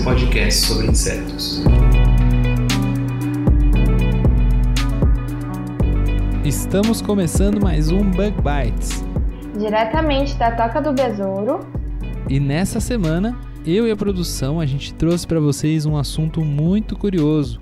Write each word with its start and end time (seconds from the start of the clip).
seu 0.00 0.04
podcast 0.04 0.66
sobre 0.66 0.86
insetos. 0.86 1.62
Estamos 6.44 7.02
começando 7.02 7.60
mais 7.60 7.90
um 7.90 8.10
Bug 8.10 8.34
Bites. 8.40 9.04
diretamente 9.58 10.34
da 10.36 10.52
Toca 10.56 10.80
do 10.80 10.92
Besouro. 10.92 11.60
E 12.28 12.40
nessa 12.40 12.80
semana, 12.80 13.36
eu 13.66 13.86
e 13.86 13.90
a 13.90 13.96
produção, 13.96 14.58
a 14.58 14.66
gente 14.66 14.94
trouxe 14.94 15.26
para 15.26 15.38
vocês 15.38 15.84
um 15.84 15.96
assunto 15.96 16.40
muito 16.42 16.96
curioso. 16.96 17.60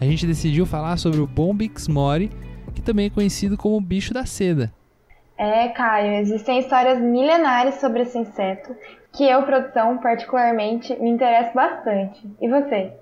A 0.00 0.04
gente 0.04 0.26
decidiu 0.26 0.66
falar 0.66 0.98
sobre 0.98 1.20
o 1.20 1.26
Bombix 1.26 1.88
mori, 1.88 2.30
que 2.74 2.82
também 2.82 3.06
é 3.06 3.10
conhecido 3.10 3.56
como 3.56 3.76
o 3.76 3.80
bicho 3.80 4.12
da 4.12 4.26
seda. 4.26 4.72
É, 5.38 5.68
Caio, 5.68 6.20
existem 6.20 6.58
histórias 6.58 7.00
milenares 7.00 7.76
sobre 7.76 8.02
esse 8.02 8.18
inseto 8.18 8.74
que 9.12 9.24
eu, 9.24 9.42
produção, 9.42 9.98
particularmente, 9.98 10.94
me 11.00 11.10
interesso 11.10 11.54
bastante. 11.54 12.26
E 12.40 12.48
você? 12.48 12.92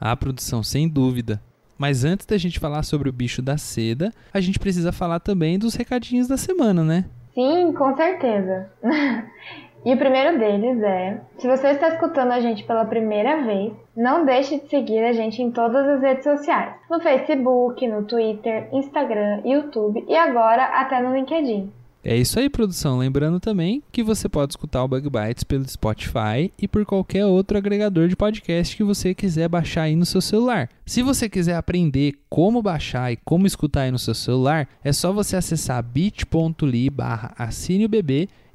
A 0.00 0.16
produção, 0.16 0.62
sem 0.62 0.88
dúvida. 0.88 1.40
Mas 1.78 2.04
antes 2.04 2.24
da 2.24 2.38
gente 2.38 2.58
falar 2.58 2.82
sobre 2.82 3.08
o 3.08 3.12
bicho 3.12 3.42
da 3.42 3.58
seda, 3.58 4.10
a 4.32 4.40
gente 4.40 4.58
precisa 4.58 4.92
falar 4.92 5.20
também 5.20 5.58
dos 5.58 5.74
recadinhos 5.74 6.26
da 6.26 6.36
semana, 6.36 6.82
né? 6.82 7.04
Sim, 7.34 7.72
com 7.74 7.94
certeza. 7.94 8.70
e 9.84 9.92
o 9.92 9.98
primeiro 9.98 10.38
deles 10.38 10.82
é: 10.82 11.20
se 11.36 11.46
você 11.46 11.68
está 11.68 11.88
escutando 11.88 12.32
a 12.32 12.40
gente 12.40 12.64
pela 12.64 12.86
primeira 12.86 13.42
vez, 13.44 13.74
não 13.94 14.24
deixe 14.24 14.58
de 14.58 14.68
seguir 14.70 15.04
a 15.04 15.12
gente 15.12 15.42
em 15.42 15.50
todas 15.50 15.86
as 15.86 16.00
redes 16.00 16.24
sociais: 16.24 16.74
no 16.90 16.98
Facebook, 17.00 17.86
no 17.86 18.04
Twitter, 18.04 18.68
Instagram, 18.72 19.42
YouTube 19.44 20.02
e 20.08 20.16
agora 20.16 20.64
até 20.80 20.98
no 21.00 21.14
LinkedIn. 21.14 21.70
É 22.08 22.16
isso 22.16 22.38
aí, 22.38 22.48
produção. 22.48 22.98
Lembrando 22.98 23.40
também 23.40 23.82
que 23.90 24.00
você 24.00 24.28
pode 24.28 24.52
escutar 24.52 24.84
o 24.84 24.86
Bug 24.86 25.10
Bites 25.10 25.42
pelo 25.42 25.68
Spotify 25.68 26.52
e 26.56 26.68
por 26.68 26.86
qualquer 26.86 27.26
outro 27.26 27.58
agregador 27.58 28.06
de 28.06 28.14
podcast 28.14 28.76
que 28.76 28.84
você 28.84 29.12
quiser 29.12 29.48
baixar 29.48 29.82
aí 29.82 29.96
no 29.96 30.06
seu 30.06 30.20
celular. 30.20 30.68
Se 30.86 31.02
você 31.02 31.28
quiser 31.28 31.56
aprender 31.56 32.14
como 32.30 32.62
baixar 32.62 33.10
e 33.10 33.16
como 33.16 33.44
escutar 33.44 33.80
aí 33.80 33.90
no 33.90 33.98
seu 33.98 34.14
celular, 34.14 34.68
é 34.84 34.92
só 34.92 35.12
você 35.12 35.34
acessar 35.34 35.82
bit.ly 35.82 36.90
barra 36.90 37.34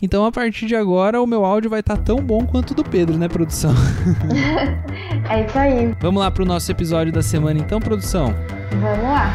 Então, 0.00 0.24
a 0.24 0.30
partir 0.30 0.66
de 0.66 0.76
agora, 0.76 1.20
o 1.20 1.26
meu 1.26 1.44
áudio 1.44 1.68
vai 1.68 1.80
estar 1.80 1.96
tão 1.96 2.18
bom 2.18 2.46
quanto 2.46 2.70
o 2.70 2.74
do 2.74 2.84
Pedro, 2.84 3.18
né, 3.18 3.28
produção? 3.28 3.74
É 5.28 5.44
isso 5.44 5.58
aí, 5.58 5.94
Vamos 6.00 6.20
lá 6.22 6.30
pro 6.30 6.44
nosso 6.44 6.70
episódio 6.70 7.12
da 7.12 7.20
semana, 7.20 7.58
então, 7.58 7.80
produção? 7.80 8.34
vamos 8.80 9.02
lá. 9.02 9.34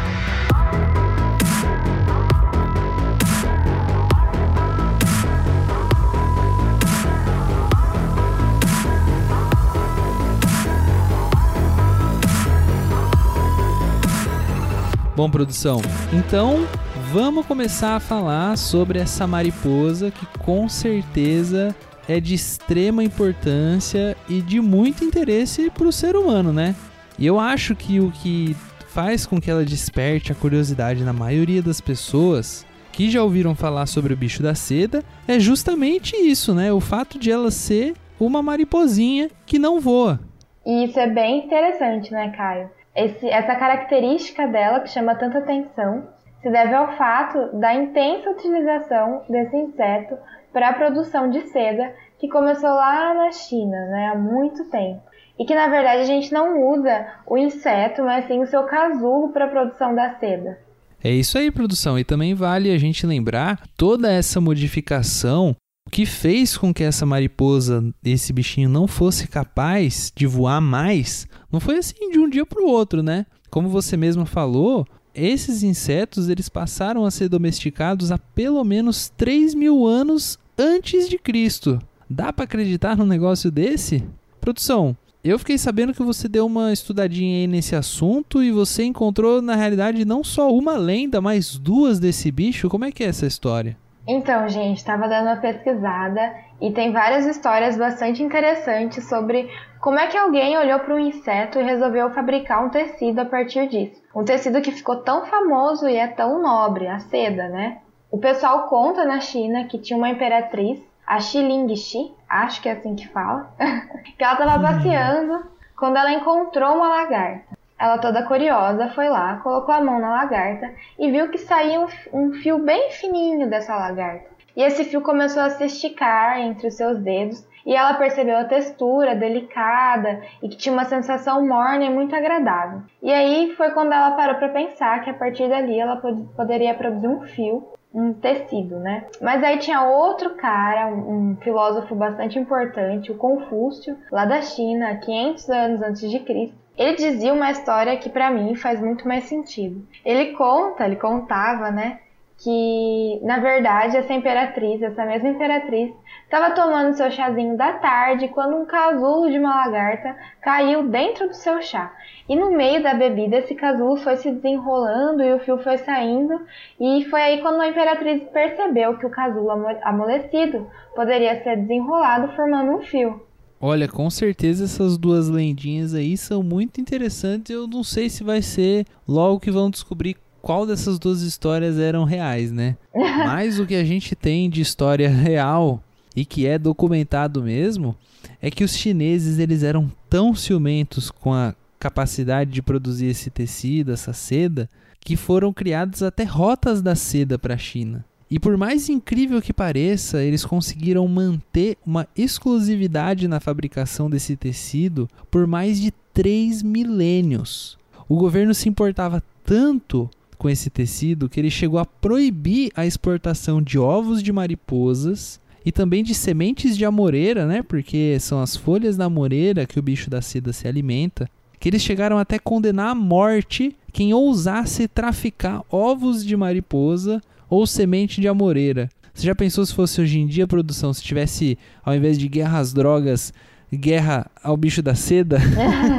Bom, 15.14 15.30
produção, 15.30 15.80
então 16.12 16.66
vamos 17.14 17.46
começar 17.46 17.94
a 17.94 18.00
falar 18.00 18.58
sobre 18.58 18.98
essa 18.98 19.24
mariposa 19.24 20.10
que 20.10 20.26
com 20.40 20.68
certeza 20.68 21.72
é 22.08 22.18
de 22.18 22.34
extrema 22.34 23.04
importância 23.04 24.16
e 24.28 24.40
de 24.42 24.60
muito 24.60 25.04
interesse 25.04 25.70
para 25.70 25.86
o 25.86 25.92
ser 25.92 26.16
humano, 26.16 26.52
né? 26.52 26.74
E 27.16 27.24
eu 27.24 27.38
acho 27.38 27.76
que 27.76 28.00
o 28.00 28.10
que 28.10 28.56
faz 28.88 29.24
com 29.26 29.40
que 29.40 29.48
ela 29.48 29.64
desperte 29.64 30.32
a 30.32 30.34
curiosidade 30.34 31.04
na 31.04 31.12
maioria 31.12 31.62
das 31.62 31.80
pessoas 31.80 32.66
que 32.90 33.08
já 33.08 33.22
ouviram 33.22 33.54
falar 33.54 33.86
sobre 33.86 34.12
o 34.12 34.16
bicho 34.16 34.42
da 34.42 34.56
seda 34.56 35.04
é 35.28 35.38
justamente 35.38 36.16
isso, 36.16 36.52
né? 36.52 36.72
O 36.72 36.80
fato 36.80 37.16
de 37.16 37.30
ela 37.30 37.52
ser 37.52 37.94
uma 38.18 38.42
mariposinha 38.42 39.30
que 39.46 39.56
não 39.56 39.78
voa. 39.78 40.18
E 40.66 40.84
isso 40.86 40.98
é 40.98 41.06
bem 41.06 41.44
interessante, 41.46 42.10
né, 42.10 42.32
Caio? 42.36 42.68
Esse- 42.96 43.28
essa 43.28 43.54
característica 43.54 44.48
dela 44.48 44.80
que 44.80 44.90
chama 44.90 45.14
tanta 45.14 45.38
atenção 45.38 46.08
se 46.44 46.50
deve 46.50 46.74
ao 46.74 46.94
fato 46.98 47.58
da 47.58 47.74
intensa 47.74 48.28
utilização 48.28 49.22
desse 49.30 49.56
inseto 49.56 50.14
para 50.52 50.68
a 50.68 50.72
produção 50.74 51.30
de 51.30 51.40
seda 51.48 51.90
que 52.20 52.28
começou 52.28 52.68
lá 52.68 53.14
na 53.14 53.32
China, 53.32 53.86
né, 53.86 54.10
há 54.12 54.14
muito 54.14 54.62
tempo. 54.66 55.00
E 55.38 55.46
que 55.46 55.54
na 55.54 55.68
verdade 55.68 56.02
a 56.02 56.04
gente 56.04 56.30
não 56.34 56.70
usa 56.70 57.06
o 57.26 57.38
inseto, 57.38 58.02
mas 58.02 58.26
sim 58.26 58.42
o 58.42 58.46
seu 58.46 58.64
casulo 58.64 59.32
para 59.32 59.46
a 59.46 59.48
produção 59.48 59.94
da 59.94 60.18
seda. 60.18 60.58
É 61.02 61.10
isso 61.10 61.38
aí, 61.38 61.50
produção. 61.50 61.98
E 61.98 62.04
também 62.04 62.34
vale 62.34 62.70
a 62.70 62.78
gente 62.78 63.06
lembrar 63.06 63.62
toda 63.74 64.12
essa 64.12 64.38
modificação 64.38 65.56
que 65.90 66.04
fez 66.04 66.58
com 66.58 66.74
que 66.74 66.84
essa 66.84 67.06
mariposa, 67.06 67.82
esse 68.04 68.32
bichinho, 68.34 68.68
não 68.68 68.86
fosse 68.86 69.26
capaz 69.28 70.12
de 70.14 70.26
voar 70.26 70.60
mais. 70.60 71.26
Não 71.50 71.58
foi 71.58 71.78
assim 71.78 72.10
de 72.10 72.18
um 72.18 72.28
dia 72.28 72.44
para 72.44 72.62
o 72.62 72.68
outro, 72.68 73.02
né? 73.02 73.26
Como 73.50 73.68
você 73.68 73.96
mesma 73.96 74.26
falou, 74.26 74.86
esses 75.14 75.62
insetos 75.62 76.28
eles 76.28 76.48
passaram 76.48 77.04
a 77.04 77.10
ser 77.10 77.28
domesticados 77.28 78.10
há 78.10 78.18
pelo 78.18 78.62
menos 78.64 79.08
3 79.16 79.54
mil 79.54 79.86
anos 79.86 80.38
antes 80.58 81.08
de 81.08 81.18
Cristo. 81.18 81.78
Dá 82.08 82.32
para 82.32 82.44
acreditar 82.44 82.96
num 82.96 83.06
negócio 83.06 83.50
desse? 83.50 84.04
Produção, 84.40 84.96
eu 85.24 85.38
fiquei 85.38 85.56
sabendo 85.56 85.94
que 85.94 86.02
você 86.02 86.28
deu 86.28 86.44
uma 86.44 86.70
estudadinha 86.70 87.38
aí 87.38 87.46
nesse 87.46 87.74
assunto 87.74 88.42
e 88.42 88.52
você 88.52 88.84
encontrou, 88.84 89.40
na 89.40 89.54
realidade, 89.54 90.04
não 90.04 90.22
só 90.22 90.54
uma 90.54 90.76
lenda, 90.76 91.18
mas 91.18 91.56
duas 91.56 91.98
desse 91.98 92.30
bicho. 92.30 92.68
Como 92.68 92.84
é 92.84 92.92
que 92.92 93.02
é 93.02 93.06
essa 93.06 93.24
história? 93.24 93.74
Então, 94.06 94.46
gente, 94.50 94.76
estava 94.76 95.08
dando 95.08 95.28
uma 95.28 95.36
pesquisada 95.36 96.20
e 96.60 96.72
tem 96.72 96.92
várias 96.92 97.26
histórias 97.26 97.76
bastante 97.76 98.22
interessantes 98.22 99.08
sobre 99.08 99.50
como 99.80 99.98
é 99.98 100.06
que 100.06 100.16
alguém 100.16 100.56
olhou 100.56 100.78
para 100.78 100.94
um 100.94 100.98
inseto 100.98 101.58
e 101.58 101.62
resolveu 101.62 102.10
fabricar 102.10 102.64
um 102.64 102.70
tecido 102.70 103.20
a 103.20 103.24
partir 103.24 103.68
disso. 103.68 104.02
Um 104.14 104.24
tecido 104.24 104.62
que 104.62 104.72
ficou 104.72 104.96
tão 104.96 105.26
famoso 105.26 105.88
e 105.88 105.96
é 105.96 106.06
tão 106.06 106.40
nobre, 106.40 106.86
a 106.86 106.98
seda, 107.00 107.48
né? 107.48 107.78
O 108.10 108.18
pessoal 108.18 108.68
conta 108.68 109.04
na 109.04 109.20
China 109.20 109.64
que 109.64 109.78
tinha 109.78 109.96
uma 109.96 110.08
imperatriz, 110.08 110.80
a 111.06 111.20
Xilingxi, 111.20 112.14
acho 112.28 112.62
que 112.62 112.68
é 112.68 112.72
assim 112.72 112.94
que 112.94 113.08
fala, 113.08 113.50
que 114.16 114.24
ela 114.24 114.32
estava 114.32 114.62
passeando 114.62 115.44
quando 115.76 115.96
ela 115.96 116.12
encontrou 116.12 116.76
uma 116.76 116.88
lagarta. 116.88 117.54
Ela 117.78 117.98
toda 117.98 118.22
curiosa 118.22 118.88
foi 118.90 119.08
lá, 119.08 119.38
colocou 119.42 119.74
a 119.74 119.80
mão 119.80 119.98
na 119.98 120.10
lagarta 120.10 120.72
e 120.98 121.10
viu 121.10 121.28
que 121.28 121.38
saía 121.38 121.80
um, 121.80 121.88
um 122.12 122.32
fio 122.32 122.58
bem 122.58 122.90
fininho 122.92 123.50
dessa 123.50 123.74
lagarta. 123.74 124.30
E 124.56 124.62
esse 124.62 124.84
fio 124.84 125.00
começou 125.00 125.42
a 125.42 125.50
se 125.50 125.64
esticar 125.64 126.40
entre 126.40 126.68
os 126.68 126.74
seus 126.74 126.98
dedos 126.98 127.46
e 127.66 127.74
ela 127.74 127.94
percebeu 127.94 128.36
a 128.36 128.44
textura 128.44 129.14
delicada 129.14 130.22
e 130.42 130.48
que 130.48 130.56
tinha 130.56 130.72
uma 130.72 130.84
sensação 130.84 131.46
morna 131.46 131.84
e 131.84 131.90
muito 131.90 132.14
agradável. 132.14 132.82
E 133.02 133.12
aí 133.12 133.54
foi 133.56 133.70
quando 133.70 133.92
ela 133.92 134.12
parou 134.12 134.36
para 134.36 134.50
pensar 134.50 135.02
que 135.02 135.10
a 135.10 135.14
partir 135.14 135.48
dali 135.48 135.78
ela 135.78 135.96
pod 135.96 136.28
poderia 136.36 136.74
produzir 136.74 137.08
um 137.08 137.22
fio, 137.22 137.68
um 137.92 138.12
tecido, 138.12 138.78
né? 138.78 139.06
Mas 139.20 139.42
aí 139.42 139.58
tinha 139.58 139.82
outro 139.82 140.30
cara, 140.34 140.88
um 140.88 141.36
filósofo 141.40 141.94
bastante 141.94 142.38
importante, 142.38 143.12
o 143.12 143.16
Confúcio, 143.16 143.96
lá 144.10 144.24
da 144.24 144.42
China, 144.42 144.96
500 144.96 145.50
anos 145.50 145.82
antes 145.82 146.10
de 146.10 146.18
Cristo. 146.18 146.64
Ele 146.76 146.96
dizia 146.96 147.32
uma 147.32 147.52
história 147.52 147.96
que 147.96 148.10
para 148.10 148.32
mim 148.32 148.56
faz 148.56 148.80
muito 148.80 149.06
mais 149.06 149.24
sentido. 149.24 149.86
Ele 150.04 150.32
conta, 150.32 150.84
ele 150.84 150.96
contava, 150.96 151.70
né, 151.70 152.00
que 152.44 153.20
na 153.22 153.38
verdade 153.38 153.96
essa 153.96 154.12
imperatriz, 154.12 154.82
essa 154.82 155.06
mesma 155.06 155.30
imperatriz, 155.30 155.90
estava 156.24 156.54
tomando 156.54 156.94
seu 156.94 157.10
chazinho 157.10 157.56
da 157.56 157.72
tarde 157.72 158.28
quando 158.28 158.56
um 158.56 158.66
casulo 158.66 159.30
de 159.30 159.38
uma 159.38 159.64
lagarta 159.64 160.14
caiu 160.42 160.86
dentro 160.86 161.28
do 161.28 161.34
seu 161.34 161.62
chá. 161.62 161.90
E 162.28 162.36
no 162.36 162.50
meio 162.50 162.82
da 162.82 162.92
bebida 162.92 163.38
esse 163.38 163.54
casulo 163.54 163.96
foi 163.96 164.16
se 164.16 164.30
desenrolando 164.30 165.22
e 165.22 165.32
o 165.32 165.40
fio 165.40 165.56
foi 165.58 165.78
saindo, 165.78 166.38
e 166.78 167.06
foi 167.06 167.22
aí 167.22 167.40
quando 167.40 167.62
a 167.62 167.68
imperatriz 167.68 168.22
percebeu 168.24 168.98
que 168.98 169.06
o 169.06 169.10
casulo 169.10 169.50
amolecido 169.82 170.66
poderia 170.94 171.42
ser 171.42 171.56
desenrolado 171.56 172.34
formando 172.36 172.72
um 172.72 172.82
fio. 172.82 173.22
Olha, 173.60 173.88
com 173.88 174.10
certeza 174.10 174.64
essas 174.64 174.98
duas 174.98 175.30
lendinhas 175.30 175.94
aí 175.94 176.18
são 176.18 176.42
muito 176.42 176.82
interessantes. 176.82 177.50
Eu 177.50 177.66
não 177.66 177.82
sei 177.82 178.10
se 178.10 178.22
vai 178.22 178.42
ser 178.42 178.84
logo 179.08 179.40
que 179.40 179.50
vão 179.50 179.70
descobrir 179.70 180.16
qual 180.44 180.66
dessas 180.66 180.98
duas 180.98 181.22
histórias 181.22 181.78
eram 181.78 182.04
reais, 182.04 182.52
né? 182.52 182.76
Mas 182.92 183.58
o 183.58 183.64
que 183.64 183.74
a 183.74 183.82
gente 183.82 184.14
tem 184.14 184.50
de 184.50 184.60
história 184.60 185.08
real 185.08 185.82
e 186.14 186.22
que 186.26 186.46
é 186.46 186.58
documentado 186.58 187.42
mesmo 187.42 187.96
é 188.42 188.50
que 188.50 188.62
os 188.62 188.76
chineses 188.76 189.38
eles 189.38 189.62
eram 189.62 189.90
tão 190.08 190.34
ciumentos 190.34 191.10
com 191.10 191.32
a 191.32 191.54
capacidade 191.80 192.50
de 192.50 192.60
produzir 192.60 193.06
esse 193.06 193.30
tecido, 193.30 193.90
essa 193.90 194.12
seda, 194.12 194.68
que 195.00 195.16
foram 195.16 195.50
criadas 195.50 196.02
até 196.02 196.24
rotas 196.24 196.82
da 196.82 196.94
seda 196.94 197.38
para 197.38 197.54
a 197.54 197.58
China. 197.58 198.04
E 198.30 198.38
por 198.38 198.58
mais 198.58 198.90
incrível 198.90 199.40
que 199.40 199.52
pareça, 199.52 200.22
eles 200.22 200.44
conseguiram 200.44 201.08
manter 201.08 201.78
uma 201.86 202.06
exclusividade 202.14 203.26
na 203.26 203.40
fabricação 203.40 204.10
desse 204.10 204.36
tecido 204.36 205.08
por 205.30 205.46
mais 205.46 205.80
de 205.80 205.90
três 206.12 206.62
milênios. 206.62 207.78
O 208.06 208.16
governo 208.16 208.52
se 208.52 208.68
importava 208.68 209.22
tanto 209.42 210.10
com 210.38 210.48
esse 210.48 210.70
tecido 210.70 211.28
que 211.28 211.40
ele 211.40 211.50
chegou 211.50 211.78
a 211.78 211.84
proibir 211.84 212.70
a 212.74 212.86
exportação 212.86 213.62
de 213.62 213.78
ovos 213.78 214.22
de 214.22 214.32
mariposas 214.32 215.40
e 215.64 215.72
também 215.72 216.04
de 216.04 216.14
sementes 216.14 216.76
de 216.76 216.84
amoreira, 216.84 217.46
né? 217.46 217.62
Porque 217.62 218.18
são 218.20 218.40
as 218.40 218.54
folhas 218.54 218.96
da 218.96 219.06
amoreira 219.06 219.66
que 219.66 219.78
o 219.78 219.82
bicho 219.82 220.10
da 220.10 220.20
seda 220.20 220.52
se 220.52 220.68
alimenta. 220.68 221.28
Que 221.58 221.70
eles 221.70 221.82
chegaram 221.82 222.18
até 222.18 222.38
condenar 222.38 222.90
à 222.90 222.94
morte 222.94 223.74
quem 223.92 224.12
ousasse 224.12 224.86
traficar 224.86 225.62
ovos 225.70 226.24
de 226.24 226.36
mariposa 226.36 227.22
ou 227.48 227.66
semente 227.66 228.20
de 228.20 228.28
amoreira. 228.28 228.90
Você 229.14 229.26
já 229.26 229.34
pensou 229.34 229.64
se 229.64 229.72
fosse 229.72 230.00
hoje 230.00 230.18
em 230.18 230.26
dia 230.26 230.46
produção, 230.46 230.92
se 230.92 231.02
tivesse, 231.02 231.56
ao 231.84 231.94
invés 231.94 232.18
de 232.18 232.28
guerra 232.28 232.58
às 232.58 232.72
drogas, 232.72 233.32
guerra 233.72 234.30
ao 234.42 234.56
bicho 234.56 234.82
da 234.82 234.94
seda? 234.94 235.38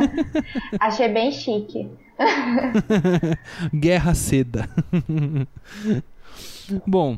Achei 0.79 1.07
bem 1.07 1.31
chique. 1.31 1.87
Guerra 3.73 4.13
Seda. 4.13 4.69
Bom, 6.85 7.17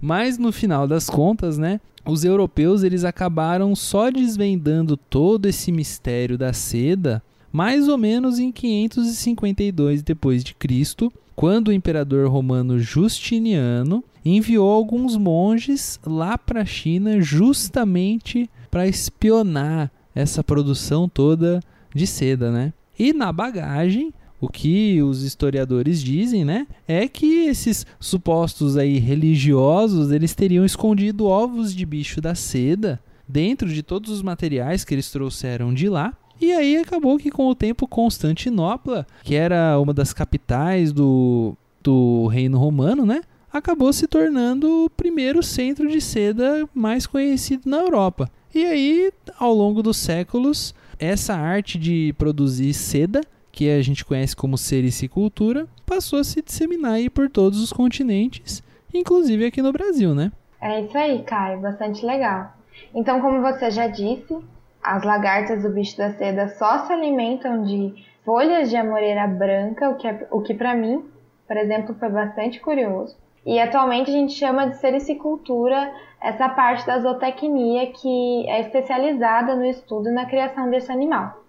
mas 0.00 0.38
no 0.38 0.52
final 0.52 0.86
das 0.86 1.08
contas, 1.10 1.58
né? 1.58 1.80
Os 2.04 2.24
europeus 2.24 2.82
eles 2.82 3.04
acabaram 3.04 3.74
só 3.74 4.10
desvendando 4.10 4.96
todo 4.96 5.46
esse 5.46 5.72
mistério 5.72 6.38
da 6.38 6.52
seda 6.52 7.22
mais 7.56 7.88
ou 7.88 7.96
menos 7.96 8.38
em 8.38 8.52
552 8.52 10.02
depois 10.02 10.44
de 10.44 10.54
Cristo, 10.54 11.10
quando 11.34 11.68
o 11.68 11.72
imperador 11.72 12.28
romano 12.28 12.78
Justiniano 12.78 14.04
enviou 14.22 14.70
alguns 14.70 15.16
monges 15.16 15.98
lá 16.04 16.36
para 16.36 16.60
a 16.60 16.66
China 16.66 17.18
justamente 17.18 18.50
para 18.70 18.86
espionar 18.86 19.90
essa 20.14 20.44
produção 20.44 21.08
toda 21.08 21.60
de 21.94 22.06
seda, 22.06 22.50
né? 22.50 22.74
E 22.98 23.14
na 23.14 23.32
bagagem 23.32 24.12
o 24.40 24.48
que 24.48 25.02
os 25.02 25.22
historiadores 25.22 26.02
dizem, 26.02 26.44
né, 26.44 26.66
é 26.86 27.08
que 27.08 27.46
esses 27.46 27.86
supostos 27.98 28.76
aí 28.76 28.98
religiosos, 28.98 30.10
eles 30.10 30.34
teriam 30.34 30.64
escondido 30.64 31.26
ovos 31.26 31.74
de 31.74 31.86
bicho 31.86 32.20
da 32.20 32.34
seda 32.34 33.00
dentro 33.26 33.68
de 33.68 33.82
todos 33.82 34.10
os 34.10 34.22
materiais 34.22 34.84
que 34.84 34.94
eles 34.94 35.10
trouxeram 35.10 35.72
de 35.72 35.88
lá. 35.88 36.12
E 36.40 36.52
aí 36.52 36.76
acabou 36.76 37.18
que 37.18 37.30
com 37.30 37.48
o 37.48 37.54
tempo 37.54 37.88
Constantinopla, 37.88 39.06
que 39.24 39.34
era 39.34 39.78
uma 39.80 39.94
das 39.94 40.12
capitais 40.12 40.92
do, 40.92 41.56
do 41.82 42.26
reino 42.26 42.58
romano, 42.58 43.06
né, 43.06 43.22
acabou 43.50 43.92
se 43.92 44.06
tornando 44.06 44.84
o 44.84 44.90
primeiro 44.90 45.42
centro 45.42 45.88
de 45.88 46.00
seda 46.00 46.68
mais 46.74 47.06
conhecido 47.06 47.62
na 47.68 47.78
Europa. 47.78 48.30
E 48.54 48.64
aí, 48.64 49.12
ao 49.38 49.54
longo 49.54 49.82
dos 49.82 49.96
séculos, 49.96 50.74
essa 50.98 51.34
arte 51.34 51.78
de 51.78 52.14
produzir 52.18 52.74
seda 52.74 53.22
que 53.56 53.70
a 53.70 53.80
gente 53.80 54.04
conhece 54.04 54.36
como 54.36 54.58
sericicultura, 54.58 55.66
passou 55.86 56.18
a 56.18 56.24
se 56.24 56.42
disseminar 56.42 56.92
aí 56.92 57.08
por 57.08 57.30
todos 57.30 57.58
os 57.58 57.72
continentes, 57.72 58.62
inclusive 58.92 59.46
aqui 59.46 59.62
no 59.62 59.72
Brasil, 59.72 60.14
né? 60.14 60.30
É 60.60 60.82
isso 60.82 60.96
aí, 60.96 61.22
Caio, 61.22 61.60
bastante 61.60 62.04
legal. 62.04 62.52
Então, 62.94 63.18
como 63.22 63.40
você 63.40 63.70
já 63.70 63.86
disse, 63.86 64.36
as 64.82 65.02
lagartas 65.02 65.62
do 65.62 65.70
bicho 65.70 65.96
da 65.96 66.12
seda 66.12 66.48
só 66.48 66.86
se 66.86 66.92
alimentam 66.92 67.62
de 67.62 67.94
folhas 68.26 68.68
de 68.68 68.76
amoreira 68.76 69.26
branca, 69.26 69.88
o 69.88 69.96
que, 69.96 70.06
é, 70.06 70.28
o 70.30 70.42
que 70.42 70.52
para 70.52 70.74
mim, 70.74 71.02
por 71.48 71.56
exemplo, 71.56 71.96
foi 71.98 72.10
bastante 72.10 72.60
curioso. 72.60 73.16
E 73.46 73.58
atualmente 73.58 74.10
a 74.10 74.12
gente 74.12 74.34
chama 74.34 74.68
de 74.68 74.76
sericicultura 74.76 75.90
essa 76.20 76.46
parte 76.50 76.86
da 76.86 76.98
zootecnia 76.98 77.90
que 77.90 78.46
é 78.50 78.60
especializada 78.60 79.56
no 79.56 79.64
estudo 79.64 80.10
e 80.10 80.12
na 80.12 80.26
criação 80.26 80.68
desse 80.68 80.92
animal. 80.92 81.45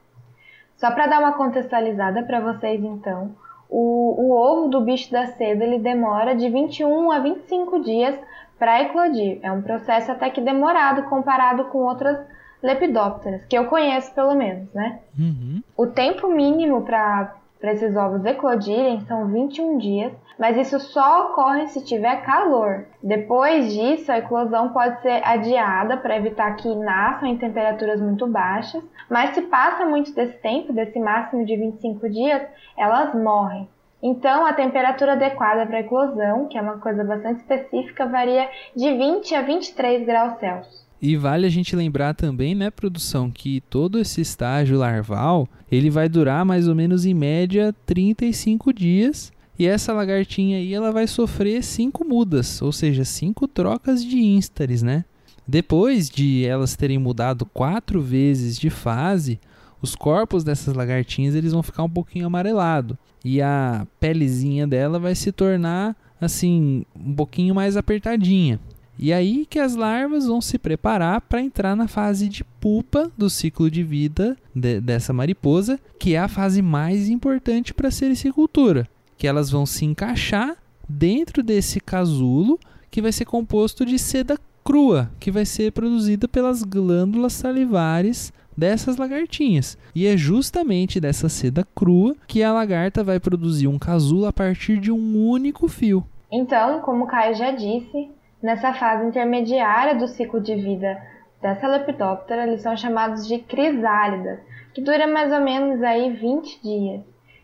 Só 0.78 0.92
para 0.92 1.08
dar 1.08 1.20
uma 1.20 1.34
contextualizada 1.34 2.24
para 2.24 2.40
vocês, 2.40 2.82
então, 2.84 3.36
o, 3.70 4.16
o, 4.18 4.32
ovo 4.32 4.70
do 4.70 4.82
bicho 4.82 5.12
da 5.12 5.26
seda 5.26 5.64
ele 5.64 5.80
demora 5.80 6.36
de 6.36 6.50
21 6.50 7.12
a 7.12 7.20
25 7.20 7.82
dias 7.82 8.18
para 8.58 8.82
eclodir. 8.82 9.40
É 9.42 9.52
um 9.52 9.62
processo 9.62 10.12
até 10.12 10.30
que 10.30 10.40
demorado 10.40 11.04
comparado 11.04 11.66
com 11.66 11.80
outras 11.80 12.18
lepidópteras, 12.62 13.46
que 13.46 13.58
eu 13.58 13.66
conheço 13.66 14.14
pelo 14.14 14.36
menos, 14.36 14.72
né? 14.74 15.00
Uhum. 15.18 15.62
O 15.76 15.88
tempo 15.88 16.28
mínimo 16.28 16.82
para 16.84 17.36
esses 17.62 17.96
ovos 17.96 18.26
eclodirem 18.26 19.02
são 19.02 19.28
21 19.28 19.78
dias 19.78 20.14
mas 20.38 20.56
isso 20.56 20.80
só 20.80 21.28
ocorre 21.28 21.68
se 21.68 21.84
tiver 21.84 22.22
calor. 22.24 22.86
Depois 23.02 23.74
disso, 23.74 24.12
a 24.12 24.20
eclosão 24.20 24.70
pode 24.70 25.02
ser 25.02 25.22
adiada 25.26 25.98
para 25.98 26.16
evitar 26.16 26.56
que 26.56 26.74
nasçam 26.76 27.28
em 27.28 27.38
temperaturas 27.38 28.00
muito 28.00 28.28
baixas, 28.28 28.84
mas 29.10 29.34
se 29.34 29.42
passa 29.44 29.86
muito 29.86 30.14
desse 30.14 30.38
tempo, 30.38 30.72
desse 30.72 31.00
máximo 31.00 31.44
de 31.44 31.56
25 31.56 32.10
dias, 32.10 32.44
elas 32.78 33.16
morrem. 33.16 33.68
Então, 34.02 34.46
a 34.46 34.54
temperatura 34.54 35.14
adequada 35.14 35.66
para 35.66 35.78
a 35.78 35.82
eclosão, 35.82 36.48
que 36.48 36.58
é 36.58 36.62
uma 36.62 36.78
coisa 36.78 37.04
bastante 37.04 37.40
específica, 37.40 38.06
varia 38.06 38.48
de 38.76 38.96
20 38.96 39.34
a 39.34 39.42
23 39.42 40.06
graus 40.06 40.40
Celsius. 40.40 40.87
E 41.02 41.16
vale 41.16 41.46
a 41.46 41.50
gente 41.50 41.76
lembrar 41.76 42.14
também, 42.14 42.56
né, 42.56 42.70
produção, 42.70 43.30
que 43.30 43.62
todo 43.70 44.00
esse 44.00 44.22
estágio 44.22 44.78
larval, 44.78 45.48
ele 45.72 45.90
vai 45.90 46.10
durar 46.10 46.44
mais 46.44 46.68
ou 46.68 46.74
menos 46.76 47.06
em 47.06 47.14
média 47.14 47.74
35 47.86 48.74
dias 48.74 49.32
e 49.60 49.66
essa 49.66 49.92
lagartinha 49.92 50.58
aí, 50.58 50.74
ela 50.74 50.92
vai 50.92 51.08
sofrer 51.08 51.64
cinco 51.64 52.06
mudas, 52.06 52.62
ou 52.62 52.72
seja, 52.72 53.04
cinco 53.04 53.48
trocas 53.48 54.06
de 54.06 54.20
instares, 54.20 54.84
né? 54.84 55.04
Depois 55.48 56.10
de 56.10 56.46
elas 56.46 56.76
terem 56.76 57.00
mudado 57.00 57.46
quatro 57.46 58.00
vezes 58.00 58.60
de 58.60 58.70
fase, 58.70 59.40
os 59.82 59.96
corpos 59.96 60.44
dessas 60.44 60.76
lagartinhas 60.76 61.34
eles 61.34 61.54
vão 61.54 61.64
ficar 61.64 61.84
um 61.84 61.90
pouquinho 61.90 62.28
amarelado 62.28 62.98
e 63.24 63.42
a 63.42 63.88
pelezinha 64.00 64.68
dela 64.68 65.00
vai 65.00 65.16
se 65.16 65.32
tornar 65.32 65.96
assim 66.20 66.86
um 66.96 67.16
pouquinho 67.16 67.56
mais 67.56 67.78
apertadinha. 67.78 68.60
E 69.00 69.14
aí 69.14 69.46
que 69.50 69.60
as 69.60 69.76
larvas 69.76 70.26
vão 70.26 70.42
se 70.42 70.58
preparar 70.58 71.22
para 71.22 71.42
entrar 71.42 71.76
na 71.76 71.88
fase 71.88 72.28
de 72.28 72.44
pupa 72.44 73.12
do 73.18 73.30
ciclo 73.30 73.70
de 73.70 73.84
vida 73.84 74.36
de, 74.56 74.82
dessa 74.82 75.14
mariposa, 75.14 75.80
que 76.00 76.16
é 76.16 76.20
a 76.20 76.28
fase 76.28 76.62
mais 76.62 77.10
importante 77.10 77.74
para 77.74 77.90
a 77.90 77.92
sericicultura 77.92 78.88
que 79.18 79.28
elas 79.28 79.50
vão 79.50 79.66
se 79.66 79.84
encaixar 79.84 80.56
dentro 80.88 81.42
desse 81.42 81.80
casulo 81.80 82.60
que 82.90 83.02
vai 83.02 83.12
ser 83.12 83.26
composto 83.26 83.86
de 83.86 83.98
seda 83.98 84.38
crua, 84.64 85.10
que 85.20 85.32
vai 85.32 85.46
ser 85.46 85.72
produzida 85.72 86.28
pelas 86.28 86.64
glândulas 86.64 87.34
salivares 87.34 88.32
dessas 88.56 88.98
lagartinhas. 88.98 89.78
E 89.94 90.06
é 90.06 90.16
justamente 90.16 91.00
dessa 91.00 91.28
seda 91.30 91.68
crua 91.76 92.16
que 92.28 92.44
a 92.44 92.54
lagarta 92.54 93.04
vai 93.04 93.20
produzir 93.20 93.68
um 93.68 93.80
casulo 93.80 94.26
a 94.26 94.34
partir 94.34 94.80
de 94.80 94.92
um 94.92 95.28
único 95.28 95.68
fio. 95.68 96.06
Então, 96.32 96.82
como 96.82 97.06
o 97.06 97.08
Caio 97.08 97.36
já 97.36 97.52
disse, 97.52 98.10
nessa 98.48 98.74
fase 98.74 99.06
intermediária 99.06 99.94
do 99.94 100.08
ciclo 100.08 100.40
de 100.40 100.56
vida 100.56 100.98
dessa 101.42 101.68
lepidóptera 101.68 102.48
eles 102.48 102.62
são 102.62 102.78
chamados 102.78 103.28
de 103.28 103.40
crisálidas, 103.40 104.40
que 104.74 104.80
dura 104.80 105.06
mais 105.06 105.34
ou 105.34 105.42
menos 105.42 105.84
aí 105.84 106.14
20 106.14 106.64
dias. 106.64 107.02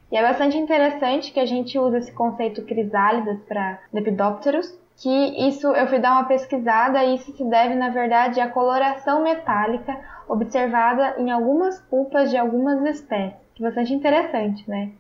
E 0.09 0.15
é 0.15 0.21
bastante 0.21 0.57
interessante 0.57 1.33
que 1.33 1.41
a 1.41 1.45
gente 1.45 1.77
usa 1.77 1.97
esse 1.97 2.13
conceito 2.13 2.61
crisálidas 2.61 3.37
para 3.41 3.79
lepidópteros, 3.91 4.79
que 4.95 5.45
isso 5.45 5.67
eu 5.67 5.87
fui 5.87 5.99
dar 5.99 6.13
uma 6.13 6.23
pesquisada 6.23 7.03
e 7.03 7.15
isso 7.15 7.35
se 7.35 7.43
deve 7.49 7.75
na 7.75 7.89
verdade 7.89 8.39
à 8.39 8.47
coloração 8.47 9.23
metálica 9.23 9.99
observada 10.29 11.15
em 11.17 11.29
algumas 11.31 11.81
pulpas 11.81 12.29
de 12.29 12.37
algumas 12.37 12.81
espécies. 12.85 13.41
É 13.59 13.61
bastante 13.61 13.93
interessante, 13.93 14.69
né? 14.69 14.91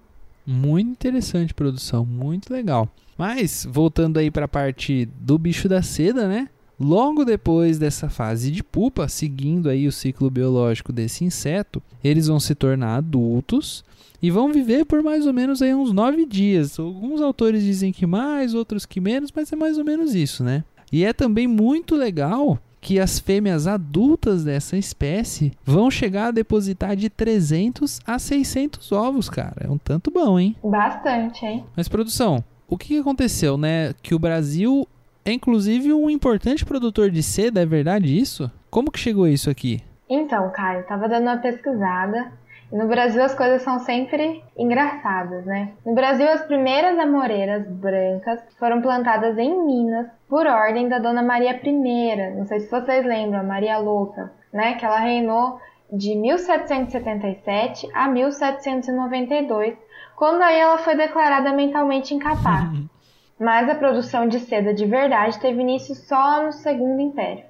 Muito 0.45 0.91
interessante 0.91 1.53
produção, 1.53 2.05
muito 2.05 2.51
legal. 2.51 2.89
Mas 3.17 3.67
voltando 3.69 4.17
aí 4.17 4.29
para 4.29 4.45
a 4.45 4.47
parte 4.47 5.07
do 5.19 5.37
bicho 5.37 5.69
da 5.69 5.81
seda, 5.81 6.27
né? 6.27 6.49
Logo 6.79 7.23
depois 7.23 7.77
dessa 7.77 8.09
fase 8.09 8.51
de 8.51 8.63
pupa, 8.63 9.07
seguindo 9.07 9.69
aí 9.69 9.87
o 9.87 9.91
ciclo 9.91 10.29
biológico 10.29 10.91
desse 10.91 11.23
inseto, 11.23 11.81
eles 12.03 12.27
vão 12.27 12.39
se 12.39 12.55
tornar 12.55 12.97
adultos 12.97 13.85
e 14.21 14.31
vão 14.31 14.51
viver 14.51 14.85
por 14.85 15.03
mais 15.03 15.27
ou 15.27 15.33
menos 15.33 15.61
aí 15.61 15.73
uns 15.73 15.93
nove 15.93 16.25
dias. 16.25 16.79
Alguns 16.79 17.21
autores 17.21 17.63
dizem 17.63 17.91
que 17.91 18.05
mais, 18.05 18.53
outros 18.53 18.85
que 18.85 18.99
menos, 18.99 19.31
mas 19.33 19.53
é 19.53 19.55
mais 19.55 19.77
ou 19.77 19.85
menos 19.85 20.15
isso, 20.15 20.43
né? 20.43 20.63
E 20.91 21.05
é 21.05 21.13
também 21.13 21.47
muito 21.47 21.95
legal 21.95 22.59
que 22.83 22.99
as 22.99 23.17
fêmeas 23.17 23.65
adultas 23.65 24.43
dessa 24.43 24.75
espécie 24.75 25.53
vão 25.63 25.89
chegar 25.89 26.27
a 26.27 26.31
depositar 26.31 26.97
de 26.97 27.09
300 27.09 28.01
a 28.05 28.19
600 28.19 28.91
ovos, 28.91 29.29
cara. 29.29 29.65
É 29.65 29.71
um 29.71 29.77
tanto 29.77 30.11
bom, 30.11 30.37
hein? 30.37 30.53
Bastante, 30.61 31.45
hein? 31.45 31.65
Mas 31.77 31.87
produção, 31.87 32.43
o 32.67 32.77
que 32.77 32.99
aconteceu, 32.99 33.57
né? 33.57 33.93
Que 34.03 34.13
o 34.13 34.19
Brasil 34.19 34.85
é 35.23 35.31
inclusive 35.31 35.93
um 35.93 36.09
importante 36.09 36.65
produtor 36.65 37.09
de 37.09 37.23
seda, 37.23 37.61
é 37.61 37.65
verdade 37.65 38.19
isso? 38.19 38.51
Como 38.69 38.91
que 38.91 38.99
chegou 38.99 39.27
isso 39.27 39.49
aqui? 39.49 39.81
Então, 40.09 40.51
Caio, 40.51 40.85
tava 40.85 41.07
dando 41.07 41.23
uma 41.23 41.37
pesquisada 41.37 42.33
no 42.73 42.87
Brasil 42.87 43.23
as 43.23 43.35
coisas 43.35 43.61
são 43.61 43.77
sempre 43.77 44.43
engraçadas, 44.57 45.45
né? 45.45 45.73
No 45.85 45.93
Brasil 45.93 46.27
as 46.27 46.41
primeiras 46.41 46.97
amoreiras 46.97 47.67
brancas 47.67 48.41
foram 48.57 48.81
plantadas 48.81 49.37
em 49.37 49.63
Minas 49.63 50.07
por 50.27 50.47
ordem 50.47 50.89
da 50.89 50.97
Dona 50.97 51.21
Maria 51.21 51.61
I, 51.63 52.35
não 52.35 52.47
sei 52.47 52.61
se 52.61 52.71
vocês 52.71 53.05
lembram, 53.05 53.41
a 53.41 53.43
Maria 53.43 53.77
Louca, 53.77 54.31
né? 54.51 54.73
Que 54.73 54.85
ela 54.85 54.97
reinou 54.97 55.59
de 55.91 56.15
1777 56.15 57.87
a 57.93 58.07
1792, 58.07 59.77
quando 60.15 60.41
aí 60.41 60.59
ela 60.59 60.79
foi 60.79 60.95
declarada 60.95 61.53
mentalmente 61.53 62.15
incapaz. 62.15 62.69
mas 63.39 63.69
a 63.69 63.75
produção 63.75 64.27
de 64.27 64.39
seda 64.39 64.73
de 64.73 64.85
verdade 64.85 65.39
teve 65.39 65.61
início 65.61 65.93
só 65.93 66.41
no 66.41 66.51
Segundo 66.51 66.99
Império. 66.99 67.45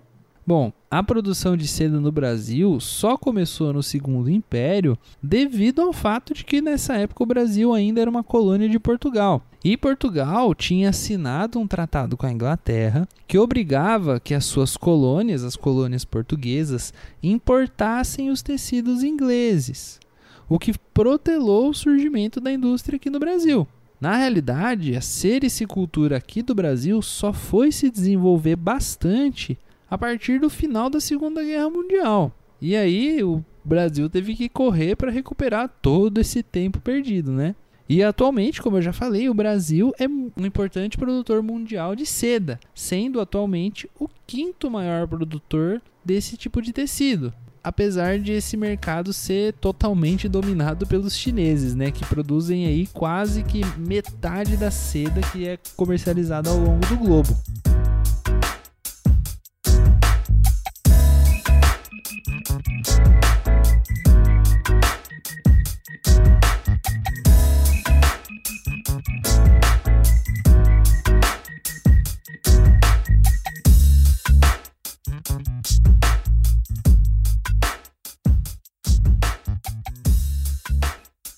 Bom, 0.45 0.73
a 0.93 1.01
produção 1.01 1.57
de 1.57 1.67
seda 1.67 1.99
no 1.99 2.11
Brasil 2.11 2.79
só 2.79 3.17
começou 3.17 3.73
no 3.73 3.81
Segundo 3.81 4.29
Império 4.29 4.95
devido 5.23 5.81
ao 5.81 5.91
fato 5.91 6.35
de 6.35 6.45
que 6.45 6.61
nessa 6.61 6.93
época 6.93 7.23
o 7.23 7.25
Brasil 7.25 7.73
ainda 7.73 7.99
era 7.99 8.09
uma 8.11 8.23
colônia 8.23 8.69
de 8.69 8.77
Portugal. 8.77 9.43
E 9.63 9.75
Portugal 9.75 10.53
tinha 10.53 10.89
assinado 10.89 11.59
um 11.59 11.65
tratado 11.65 12.15
com 12.15 12.27
a 12.27 12.31
Inglaterra 12.31 13.07
que 13.27 13.39
obrigava 13.39 14.19
que 14.19 14.35
as 14.35 14.45
suas 14.45 14.77
colônias, 14.77 15.43
as 15.43 15.55
colônias 15.55 16.05
portuguesas, 16.05 16.93
importassem 17.23 18.29
os 18.29 18.43
tecidos 18.43 19.01
ingleses, 19.01 19.99
o 20.47 20.59
que 20.59 20.77
protelou 20.93 21.71
o 21.71 21.73
surgimento 21.73 22.39
da 22.39 22.53
indústria 22.53 22.97
aqui 22.97 23.09
no 23.09 23.17
Brasil. 23.17 23.67
Na 23.99 24.15
realidade, 24.15 24.95
a 24.95 25.01
sericicultura 25.01 26.17
aqui 26.17 26.43
do 26.43 26.53
Brasil 26.53 27.01
só 27.01 27.33
foi 27.33 27.71
se 27.71 27.89
desenvolver 27.89 28.55
bastante 28.55 29.57
a 29.93 29.97
partir 29.97 30.39
do 30.39 30.49
final 30.49 30.89
da 30.89 30.99
Segunda 30.99 31.43
Guerra 31.43 31.69
Mundial. 31.69 32.31
E 32.59 32.75
aí 32.75 33.23
o 33.23 33.45
Brasil 33.63 34.09
teve 34.09 34.33
que 34.33 34.49
correr 34.49 34.95
para 34.95 35.11
recuperar 35.11 35.71
todo 35.83 36.19
esse 36.19 36.41
tempo 36.41 36.79
perdido, 36.79 37.31
né? 37.31 37.53
E 37.87 38.01
atualmente, 38.01 38.59
como 38.59 38.77
eu 38.77 38.81
já 38.81 38.91
falei, 38.91 39.29
o 39.29 39.35
Brasil 39.35 39.93
é 39.99 40.07
um 40.07 40.31
importante 40.39 40.97
produtor 40.97 41.43
mundial 41.43 41.95
de 41.95 42.07
seda, 42.07 42.59
sendo 42.73 43.21
atualmente 43.21 43.87
o 43.99 44.09
quinto 44.25 44.67
maior 44.67 45.07
produtor 45.07 45.79
desse 46.03 46.37
tipo 46.37 46.59
de 46.59 46.73
tecido 46.73 47.31
apesar 47.63 48.19
de 48.19 48.33
esse 48.33 48.57
mercado 48.57 49.13
ser 49.13 49.53
totalmente 49.53 50.27
dominado 50.27 50.85
pelos 50.85 51.15
chineses, 51.15 51.73
né, 51.73 51.91
que 51.91 52.05
produzem 52.05 52.65
aí 52.65 52.87
quase 52.87 53.41
que 53.41 53.61
metade 53.77 54.57
da 54.57 54.69
seda 54.69 55.21
que 55.31 55.47
é 55.47 55.57
comercializada 55.77 56.49
ao 56.49 56.57
longo 56.57 56.85
do 56.87 56.97
globo. 56.97 57.72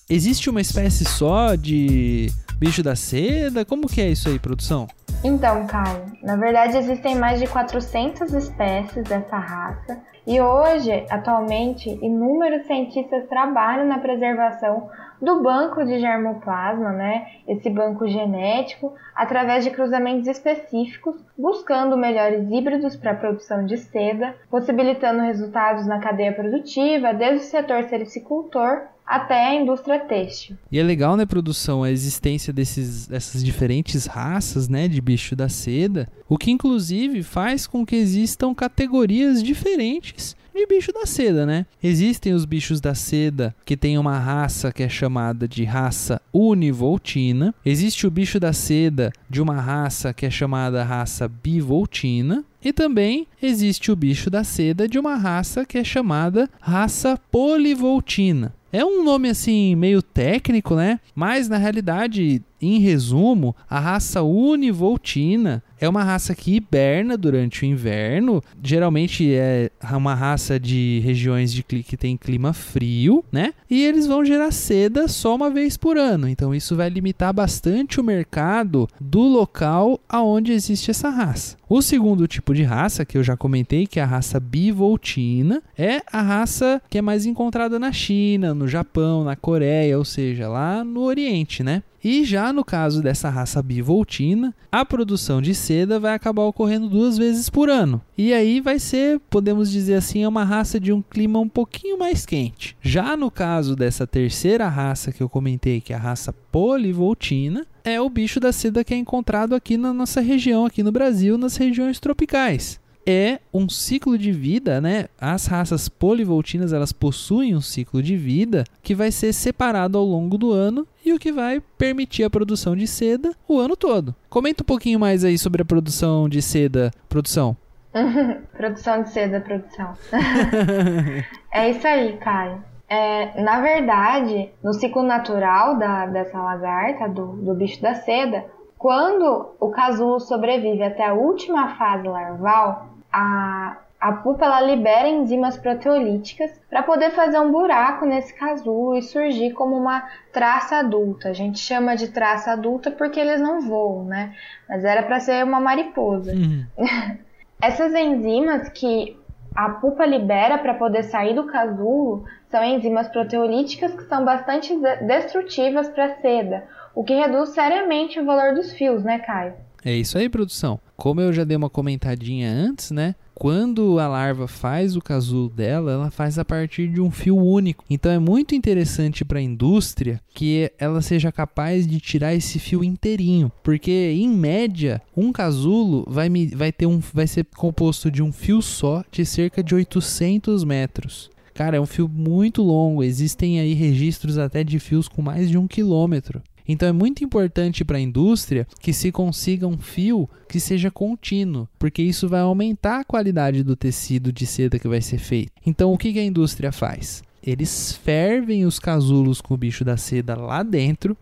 Existe 0.08 0.48
uma 0.48 0.60
espécie 0.60 1.04
só 1.04 1.56
de 1.56 2.28
bicho 2.60 2.80
da 2.80 2.94
seda? 2.94 3.64
Como 3.64 3.88
que 3.88 4.00
é 4.00 4.08
isso 4.08 4.28
aí, 4.28 4.38
produção? 4.38 4.86
Então, 5.24 5.66
Caio, 5.66 6.04
na 6.22 6.36
verdade 6.36 6.76
existem 6.76 7.16
mais 7.16 7.40
de 7.40 7.48
400 7.48 8.32
espécies 8.32 9.02
dessa 9.02 9.36
raça 9.36 10.00
e 10.24 10.40
hoje, 10.40 11.04
atualmente, 11.10 11.88
inúmeros 11.88 12.68
cientistas 12.68 13.26
trabalham 13.28 13.84
na 13.84 13.98
preservação 13.98 14.88
do 15.20 15.42
banco 15.42 15.84
de 15.84 15.98
germoplasma, 15.98 16.92
né? 16.92 17.26
Esse 17.48 17.68
banco 17.68 18.06
genético, 18.06 18.94
através 19.12 19.64
de 19.64 19.72
cruzamentos 19.72 20.28
específicos, 20.28 21.16
buscando 21.36 21.96
melhores 21.96 22.48
híbridos 22.48 22.94
para 22.94 23.10
a 23.10 23.16
produção 23.16 23.66
de 23.66 23.76
seda, 23.76 24.36
possibilitando 24.48 25.22
resultados 25.22 25.84
na 25.84 25.98
cadeia 25.98 26.32
produtiva, 26.32 27.12
desde 27.12 27.44
o 27.44 27.48
setor 27.48 27.82
sericicultor 27.84 28.82
até 29.06 29.46
a 29.46 29.54
indústria 29.54 30.00
têxtil. 30.00 30.56
E 30.70 30.78
é 30.78 30.82
legal, 30.82 31.16
né, 31.16 31.24
produção, 31.24 31.82
a 31.82 31.90
existência 31.90 32.52
desses, 32.52 33.06
dessas 33.06 33.44
diferentes 33.44 34.06
raças, 34.06 34.68
né, 34.68 34.88
de 34.88 35.00
bicho 35.00 35.36
da 35.36 35.48
seda, 35.48 36.08
o 36.28 36.36
que 36.36 36.50
inclusive 36.50 37.22
faz 37.22 37.66
com 37.66 37.86
que 37.86 37.94
existam 37.94 38.52
categorias 38.54 39.42
diferentes 39.42 40.34
de 40.56 40.66
bicho 40.66 40.90
da 40.90 41.04
seda, 41.04 41.44
né? 41.44 41.66
Existem 41.82 42.32
os 42.32 42.46
bichos 42.46 42.80
da 42.80 42.94
seda 42.94 43.54
que 43.64 43.76
tem 43.76 43.98
uma 43.98 44.18
raça 44.18 44.72
que 44.72 44.82
é 44.82 44.88
chamada 44.88 45.46
de 45.46 45.64
raça 45.64 46.20
univoltina. 46.32 47.54
Existe 47.64 48.06
o 48.06 48.10
bicho 48.10 48.40
da 48.40 48.52
seda 48.52 49.12
de 49.28 49.42
uma 49.42 49.60
raça 49.60 50.14
que 50.14 50.24
é 50.24 50.30
chamada 50.30 50.82
raça 50.82 51.28
bivoltina. 51.28 52.42
E 52.66 52.72
também 52.72 53.28
existe 53.40 53.92
o 53.92 53.94
bicho 53.94 54.28
da 54.28 54.42
seda 54.42 54.88
de 54.88 54.98
uma 54.98 55.14
raça 55.14 55.64
que 55.64 55.78
é 55.78 55.84
chamada 55.84 56.50
raça 56.60 57.16
polivoltina. 57.30 58.52
É 58.72 58.84
um 58.84 59.04
nome 59.04 59.28
assim 59.28 59.76
meio 59.76 60.02
técnico, 60.02 60.74
né? 60.74 60.98
Mas 61.14 61.48
na 61.48 61.58
realidade, 61.58 62.42
em 62.60 62.80
resumo, 62.80 63.54
a 63.70 63.78
raça 63.78 64.20
univoltina 64.24 65.62
é 65.80 65.88
uma 65.88 66.02
raça 66.02 66.34
que 66.34 66.56
hiberna 66.56 67.16
durante 67.16 67.62
o 67.62 67.66
inverno. 67.66 68.42
Geralmente 68.62 69.32
é 69.34 69.70
uma 69.92 70.14
raça 70.14 70.58
de 70.58 71.00
regiões 71.04 71.52
de 71.52 71.62
que 71.62 71.96
tem 71.96 72.16
clima 72.16 72.52
frio, 72.52 73.24
né? 73.30 73.52
E 73.68 73.82
eles 73.84 74.06
vão 74.06 74.24
gerar 74.24 74.52
seda 74.52 75.08
só 75.08 75.34
uma 75.34 75.50
vez 75.50 75.76
por 75.76 75.96
ano. 75.96 76.28
Então 76.28 76.54
isso 76.54 76.76
vai 76.76 76.88
limitar 76.88 77.32
bastante 77.32 78.00
o 78.00 78.04
mercado 78.04 78.88
do 79.00 79.22
local 79.22 80.00
aonde 80.08 80.52
existe 80.52 80.90
essa 80.90 81.10
raça. 81.10 81.56
O 81.68 81.82
segundo 81.82 82.28
tipo 82.28 82.54
de 82.54 82.62
raça 82.62 83.04
que 83.04 83.18
eu 83.18 83.24
já 83.24 83.36
comentei, 83.36 83.86
que 83.86 83.98
é 83.98 84.02
a 84.02 84.06
raça 84.06 84.38
bivoltina, 84.38 85.60
é 85.76 86.00
a 86.12 86.22
raça 86.22 86.80
que 86.88 86.98
é 86.98 87.02
mais 87.02 87.26
encontrada 87.26 87.78
na 87.78 87.90
China, 87.90 88.54
no 88.54 88.68
Japão, 88.68 89.24
na 89.24 89.34
Coreia, 89.34 89.98
ou 89.98 90.04
seja, 90.04 90.48
lá 90.48 90.84
no 90.84 91.00
Oriente, 91.02 91.64
né? 91.64 91.82
E 92.02 92.24
já 92.24 92.52
no 92.52 92.64
caso 92.64 93.02
dessa 93.02 93.28
raça 93.28 93.62
bivoltina, 93.62 94.54
a 94.70 94.84
produção 94.84 95.40
de 95.40 95.54
seda 95.54 95.98
vai 95.98 96.14
acabar 96.14 96.42
ocorrendo 96.42 96.88
duas 96.88 97.18
vezes 97.18 97.48
por 97.48 97.68
ano. 97.68 98.00
E 98.16 98.32
aí 98.32 98.60
vai 98.60 98.78
ser, 98.78 99.20
podemos 99.30 99.70
dizer 99.70 99.94
assim, 99.94 100.22
é 100.22 100.28
uma 100.28 100.44
raça 100.44 100.78
de 100.78 100.92
um 100.92 101.02
clima 101.02 101.38
um 101.38 101.48
pouquinho 101.48 101.98
mais 101.98 102.24
quente. 102.24 102.76
Já 102.80 103.16
no 103.16 103.30
caso 103.30 103.74
dessa 103.74 104.06
terceira 104.06 104.68
raça 104.68 105.12
que 105.12 105.22
eu 105.22 105.28
comentei, 105.28 105.80
que 105.80 105.92
é 105.92 105.96
a 105.96 106.00
raça 106.00 106.32
polivoltina, 106.32 107.66
é 107.84 108.00
o 108.00 108.10
bicho 108.10 108.40
da 108.40 108.52
seda 108.52 108.84
que 108.84 108.94
é 108.94 108.96
encontrado 108.96 109.54
aqui 109.54 109.76
na 109.76 109.92
nossa 109.92 110.20
região, 110.20 110.66
aqui 110.66 110.82
no 110.82 110.92
Brasil, 110.92 111.38
nas 111.38 111.56
regiões 111.56 112.00
tropicais 112.00 112.80
é 113.06 113.38
um 113.54 113.68
ciclo 113.68 114.18
de 114.18 114.32
vida, 114.32 114.80
né? 114.80 115.06
As 115.18 115.46
raças 115.46 115.88
polivoltinas, 115.88 116.72
elas 116.72 116.92
possuem 116.92 117.54
um 117.54 117.60
ciclo 117.60 118.02
de 118.02 118.16
vida 118.16 118.64
que 118.82 118.96
vai 118.96 119.12
ser 119.12 119.32
separado 119.32 119.96
ao 119.96 120.04
longo 120.04 120.36
do 120.36 120.50
ano 120.50 120.86
e 121.06 121.12
o 121.12 121.18
que 121.20 121.30
vai 121.30 121.62
permitir 121.78 122.24
a 122.24 122.30
produção 122.30 122.74
de 122.74 122.84
seda 122.88 123.32
o 123.46 123.60
ano 123.60 123.76
todo. 123.76 124.12
Comenta 124.28 124.64
um 124.64 124.66
pouquinho 124.66 124.98
mais 124.98 125.24
aí 125.24 125.38
sobre 125.38 125.62
a 125.62 125.64
produção 125.64 126.28
de 126.28 126.42
seda, 126.42 126.90
produção. 127.08 127.56
produção 128.52 129.04
de 129.04 129.10
seda, 129.10 129.40
produção. 129.40 129.94
é 131.54 131.70
isso 131.70 131.86
aí, 131.86 132.16
Caio. 132.16 132.62
É, 132.88 133.40
na 133.40 133.60
verdade, 133.60 134.50
no 134.62 134.72
ciclo 134.72 135.04
natural 135.04 135.78
da, 135.78 136.06
dessa 136.06 136.42
lagarta, 136.42 137.08
do, 137.08 137.36
do 137.36 137.54
bicho 137.54 137.80
da 137.80 137.94
seda, 137.94 138.44
quando 138.76 139.54
o 139.60 139.70
casulo 139.70 140.18
sobrevive 140.18 140.82
até 140.82 141.06
a 141.06 141.14
última 141.14 141.76
fase 141.76 142.06
larval, 142.08 142.88
a, 143.12 143.76
a 144.00 144.12
pupa 144.12 144.44
ela 144.44 144.60
libera 144.60 145.08
enzimas 145.08 145.56
proteolíticas 145.56 146.50
para 146.68 146.82
poder 146.82 147.12
fazer 147.12 147.38
um 147.38 147.50
buraco 147.50 148.04
nesse 148.04 148.34
casulo 148.34 148.96
e 148.96 149.02
surgir 149.02 149.52
como 149.52 149.76
uma 149.76 150.06
traça 150.32 150.76
adulta. 150.76 151.30
A 151.30 151.32
gente 151.32 151.58
chama 151.58 151.96
de 151.96 152.08
traça 152.08 152.52
adulta 152.52 152.90
porque 152.90 153.18
eles 153.18 153.40
não 153.40 153.62
voam, 153.62 154.04
né? 154.04 154.34
Mas 154.68 154.84
era 154.84 155.02
para 155.02 155.18
ser 155.20 155.44
uma 155.44 155.60
mariposa. 155.60 156.32
Uhum. 156.32 156.66
Essas 157.60 157.94
enzimas 157.94 158.68
que 158.68 159.16
a 159.54 159.70
pupa 159.70 160.04
libera 160.04 160.58
para 160.58 160.74
poder 160.74 161.02
sair 161.04 161.34
do 161.34 161.44
casulo 161.44 162.24
são 162.50 162.62
enzimas 162.62 163.08
proteolíticas 163.08 163.94
que 163.94 164.04
são 164.04 164.24
bastante 164.24 164.78
destrutivas 165.06 165.88
para 165.88 166.04
a 166.04 166.14
seda, 166.16 166.64
o 166.94 167.02
que 167.02 167.14
reduz 167.14 167.50
seriamente 167.50 168.20
o 168.20 168.24
valor 168.26 168.54
dos 168.54 168.72
fios, 168.72 169.02
né, 169.02 169.18
Caio? 169.18 169.54
É 169.84 169.92
isso 169.92 170.18
aí, 170.18 170.28
produção. 170.28 170.78
Como 170.96 171.20
eu 171.20 171.32
já 171.32 171.44
dei 171.44 171.56
uma 171.56 171.70
comentadinha 171.70 172.50
antes, 172.50 172.90
né? 172.90 173.14
Quando 173.38 173.98
a 173.98 174.08
larva 174.08 174.48
faz 174.48 174.96
o 174.96 175.02
casulo 175.02 175.50
dela, 175.50 175.92
ela 175.92 176.10
faz 176.10 176.38
a 176.38 176.44
partir 176.44 176.88
de 176.88 177.02
um 177.02 177.10
fio 177.10 177.36
único. 177.36 177.84
Então 177.88 178.10
é 178.10 178.18
muito 178.18 178.54
interessante 178.54 179.26
para 179.26 179.38
a 179.38 179.42
indústria 179.42 180.22
que 180.32 180.72
ela 180.78 181.02
seja 181.02 181.30
capaz 181.30 181.86
de 181.86 182.00
tirar 182.00 182.34
esse 182.34 182.58
fio 182.58 182.82
inteirinho, 182.82 183.52
porque 183.62 184.10
em 184.16 184.30
média 184.30 185.02
um 185.14 185.32
casulo 185.32 186.06
vai, 186.08 186.30
vai 186.54 186.72
ter 186.72 186.86
um 186.86 186.98
vai 187.12 187.26
ser 187.26 187.44
composto 187.54 188.10
de 188.10 188.22
um 188.22 188.32
fio 188.32 188.62
só 188.62 189.04
de 189.12 189.26
cerca 189.26 189.62
de 189.62 189.74
800 189.74 190.64
metros. 190.64 191.30
Cara, 191.52 191.76
é 191.76 191.80
um 191.80 191.86
fio 191.86 192.08
muito 192.08 192.62
longo. 192.62 193.02
Existem 193.02 193.60
aí 193.60 193.74
registros 193.74 194.38
até 194.38 194.64
de 194.64 194.78
fios 194.78 195.08
com 195.08 195.20
mais 195.20 195.50
de 195.50 195.58
um 195.58 195.66
quilômetro. 195.66 196.42
Então 196.68 196.88
é 196.88 196.92
muito 196.92 197.24
importante 197.24 197.84
para 197.84 197.98
a 197.98 198.00
indústria 198.00 198.66
que 198.80 198.92
se 198.92 199.12
consiga 199.12 199.66
um 199.66 199.78
fio 199.78 200.28
que 200.48 200.58
seja 200.58 200.90
contínuo, 200.90 201.68
porque 201.78 202.02
isso 202.02 202.28
vai 202.28 202.40
aumentar 202.40 203.00
a 203.00 203.04
qualidade 203.04 203.62
do 203.62 203.76
tecido 203.76 204.32
de 204.32 204.46
seda 204.46 204.78
que 204.78 204.88
vai 204.88 205.00
ser 205.00 205.18
feito. 205.18 205.52
Então 205.64 205.92
o 205.92 205.98
que, 205.98 206.12
que 206.12 206.18
a 206.18 206.24
indústria 206.24 206.72
faz? 206.72 207.22
Eles 207.42 207.92
fervem 207.92 208.64
os 208.64 208.78
casulos 208.78 209.40
com 209.40 209.54
o 209.54 209.58
bicho 209.58 209.84
da 209.84 209.96
seda 209.96 210.34
lá 210.34 210.62
dentro, 210.62 211.16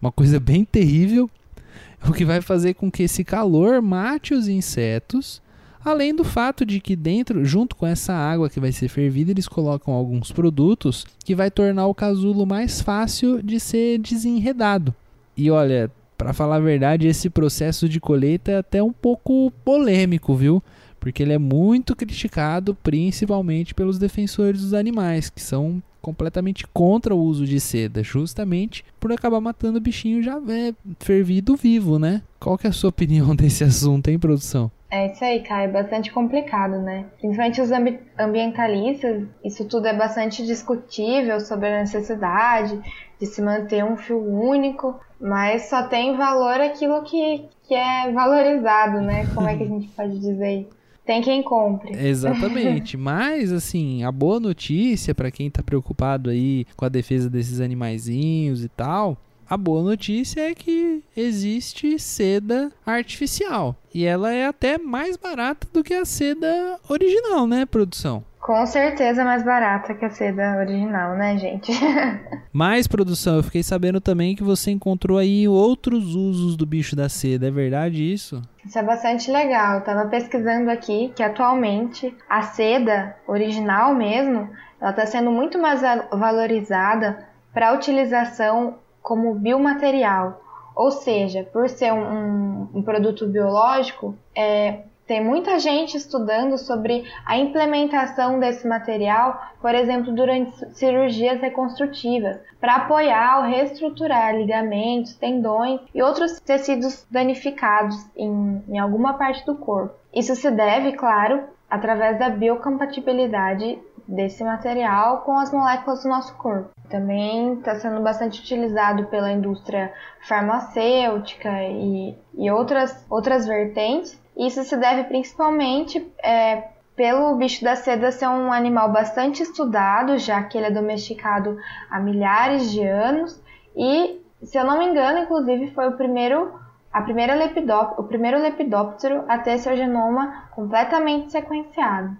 uma 0.00 0.12
coisa 0.12 0.38
bem 0.38 0.64
terrível, 0.64 1.30
o 2.06 2.12
que 2.12 2.24
vai 2.24 2.40
fazer 2.40 2.74
com 2.74 2.90
que 2.90 3.04
esse 3.04 3.24
calor 3.24 3.80
mate 3.80 4.34
os 4.34 4.48
insetos 4.48 5.40
Além 5.86 6.12
do 6.12 6.24
fato 6.24 6.66
de 6.66 6.80
que 6.80 6.96
dentro, 6.96 7.44
junto 7.44 7.76
com 7.76 7.86
essa 7.86 8.12
água 8.12 8.50
que 8.50 8.58
vai 8.58 8.72
ser 8.72 8.88
fervida, 8.88 9.30
eles 9.30 9.46
colocam 9.46 9.94
alguns 9.94 10.32
produtos 10.32 11.06
que 11.24 11.32
vai 11.32 11.48
tornar 11.48 11.86
o 11.86 11.94
casulo 11.94 12.44
mais 12.44 12.80
fácil 12.80 13.40
de 13.40 13.60
ser 13.60 13.98
desenredado. 13.98 14.92
E 15.36 15.48
olha, 15.48 15.88
para 16.18 16.32
falar 16.32 16.56
a 16.56 16.58
verdade, 16.58 17.06
esse 17.06 17.30
processo 17.30 17.88
de 17.88 18.00
colheita 18.00 18.50
é 18.50 18.58
até 18.58 18.82
um 18.82 18.92
pouco 18.92 19.52
polêmico, 19.64 20.34
viu? 20.34 20.60
Porque 20.98 21.22
ele 21.22 21.34
é 21.34 21.38
muito 21.38 21.94
criticado, 21.94 22.74
principalmente 22.82 23.72
pelos 23.72 23.96
defensores 23.96 24.62
dos 24.62 24.74
animais, 24.74 25.30
que 25.30 25.40
são 25.40 25.80
completamente 26.06 26.64
contra 26.68 27.12
o 27.12 27.18
uso 27.18 27.44
de 27.44 27.58
seda, 27.58 28.00
justamente 28.00 28.84
por 29.00 29.10
acabar 29.10 29.40
matando 29.40 29.78
o 29.78 29.80
bichinho 29.80 30.22
já 30.22 30.36
é, 30.48 30.72
fervido 31.00 31.56
vivo, 31.56 31.98
né? 31.98 32.22
Qual 32.38 32.56
que 32.56 32.64
é 32.64 32.70
a 32.70 32.72
sua 32.72 32.90
opinião 32.90 33.34
desse 33.36 33.64
assunto, 33.64 34.06
hein, 34.06 34.16
produção? 34.16 34.70
É 34.88 35.10
isso 35.10 35.24
aí, 35.24 35.42
Caio, 35.42 35.68
é 35.68 35.72
bastante 35.72 36.12
complicado, 36.12 36.78
né? 36.78 37.06
Principalmente 37.18 37.60
os 37.60 37.72
ambi 37.72 37.98
ambientalistas, 38.16 39.24
isso 39.44 39.64
tudo 39.64 39.88
é 39.88 39.96
bastante 39.96 40.46
discutível 40.46 41.40
sobre 41.40 41.66
a 41.66 41.80
necessidade 41.80 42.80
de 43.18 43.26
se 43.26 43.42
manter 43.42 43.84
um 43.84 43.96
fio 43.96 44.22
único, 44.22 45.00
mas 45.20 45.68
só 45.68 45.88
tem 45.88 46.16
valor 46.16 46.60
aquilo 46.60 47.02
que, 47.02 47.48
que 47.66 47.74
é 47.74 48.12
valorizado, 48.12 49.00
né? 49.00 49.26
Como 49.34 49.48
é 49.48 49.56
que 49.56 49.64
a 49.64 49.66
gente 49.74 49.88
pode 49.88 50.20
dizer 50.20 50.68
Tem 51.06 51.22
quem 51.22 51.42
compre. 51.42 51.96
Exatamente. 51.96 52.96
Mas, 52.98 53.52
assim, 53.52 54.02
a 54.02 54.10
boa 54.10 54.40
notícia 54.40 55.14
para 55.14 55.30
quem 55.30 55.48
tá 55.48 55.62
preocupado 55.62 56.28
aí 56.28 56.66
com 56.76 56.84
a 56.84 56.88
defesa 56.88 57.30
desses 57.30 57.60
animaizinhos 57.60 58.64
e 58.64 58.68
tal, 58.68 59.16
a 59.48 59.56
boa 59.56 59.80
notícia 59.80 60.40
é 60.40 60.52
que 60.52 61.04
existe 61.16 61.96
seda 62.00 62.72
artificial. 62.84 63.76
E 63.94 64.04
ela 64.04 64.32
é 64.32 64.46
até 64.46 64.76
mais 64.76 65.16
barata 65.16 65.68
do 65.72 65.84
que 65.84 65.94
a 65.94 66.04
seda 66.04 66.80
original, 66.88 67.46
né, 67.46 67.64
produção? 67.64 68.24
Com 68.46 68.64
certeza 68.64 69.24
mais 69.24 69.42
barata 69.42 69.92
que 69.92 70.04
a 70.04 70.08
seda 70.08 70.58
original, 70.60 71.16
né, 71.16 71.36
gente? 71.36 71.72
Mais 72.54 72.86
produção, 72.86 73.38
eu 73.38 73.42
fiquei 73.42 73.60
sabendo 73.60 74.00
também 74.00 74.36
que 74.36 74.44
você 74.44 74.70
encontrou 74.70 75.18
aí 75.18 75.48
outros 75.48 76.14
usos 76.14 76.56
do 76.56 76.64
bicho 76.64 76.94
da 76.94 77.08
seda, 77.08 77.48
é 77.48 77.50
verdade 77.50 78.00
isso? 78.00 78.40
Isso 78.64 78.78
é 78.78 78.84
bastante 78.84 79.32
legal. 79.32 79.78
Eu 79.78 79.80
tava 79.80 80.08
pesquisando 80.08 80.70
aqui 80.70 81.12
que 81.16 81.24
atualmente 81.24 82.16
a 82.30 82.42
seda 82.42 83.16
original 83.26 83.92
mesmo, 83.92 84.48
ela 84.80 84.90
está 84.90 85.04
sendo 85.06 85.32
muito 85.32 85.58
mais 85.58 85.80
valorizada 86.12 87.26
para 87.52 87.74
utilização 87.74 88.76
como 89.02 89.34
biomaterial, 89.34 90.40
ou 90.76 90.92
seja, 90.92 91.42
por 91.42 91.68
ser 91.68 91.92
um, 91.92 91.98
um, 91.98 92.68
um 92.74 92.82
produto 92.82 93.26
biológico, 93.26 94.16
é, 94.36 94.82
tem 95.06 95.22
muita 95.24 95.58
gente 95.58 95.96
estudando 95.96 96.58
sobre 96.58 97.04
a 97.24 97.36
implementação 97.38 98.40
desse 98.40 98.66
material, 98.66 99.40
por 99.60 99.74
exemplo, 99.74 100.12
durante 100.12 100.52
cirurgias 100.74 101.40
reconstrutivas, 101.40 102.38
para 102.60 102.76
apoiar 102.76 103.38
ou 103.38 103.44
reestruturar 103.44 104.36
ligamentos, 104.36 105.14
tendões 105.14 105.80
e 105.94 106.02
outros 106.02 106.40
tecidos 106.40 107.06
danificados 107.10 107.96
em, 108.16 108.62
em 108.68 108.78
alguma 108.78 109.14
parte 109.14 109.46
do 109.46 109.54
corpo. 109.54 109.94
Isso 110.12 110.34
se 110.34 110.50
deve, 110.50 110.92
claro, 110.92 111.44
através 111.70 112.18
da 112.18 112.28
biocompatibilidade 112.28 113.78
desse 114.08 114.42
material 114.44 115.22
com 115.22 115.36
as 115.38 115.52
moléculas 115.52 116.02
do 116.02 116.08
nosso 116.08 116.34
corpo. 116.36 116.70
Também 116.88 117.54
está 117.54 117.74
sendo 117.76 118.00
bastante 118.00 118.40
utilizado 118.40 119.06
pela 119.06 119.32
indústria 119.32 119.92
farmacêutica 120.20 121.62
e, 121.64 122.16
e 122.34 122.50
outras, 122.50 123.04
outras 123.10 123.46
vertentes. 123.46 124.20
Isso 124.36 124.62
se 124.64 124.76
deve 124.76 125.04
principalmente 125.04 126.06
é, 126.22 126.64
pelo 126.94 127.36
bicho 127.36 127.62
da 127.64 127.76
seda 127.76 128.10
ser 128.10 128.28
um 128.28 128.52
animal 128.52 128.92
bastante 128.92 129.42
estudado, 129.42 130.18
já 130.18 130.42
que 130.42 130.56
ele 130.56 130.66
é 130.66 130.70
domesticado 130.70 131.58
há 131.90 132.00
milhares 132.00 132.70
de 132.70 132.82
anos 132.82 133.40
e, 133.76 134.18
se 134.42 134.58
eu 134.58 134.64
não 134.64 134.78
me 134.78 134.86
engano, 134.86 135.20
inclusive 135.20 135.70
foi 135.72 135.88
o 135.88 135.96
primeiro 135.96 136.52
a 136.92 137.02
primeira 137.02 137.34
lepidóptero, 137.34 138.00
o 138.00 138.04
primeiro 138.08 138.40
lepidóptero 138.40 139.24
a 139.28 139.38
ter 139.38 139.58
seu 139.58 139.76
genoma 139.76 140.44
completamente 140.52 141.30
sequenciado. 141.30 142.16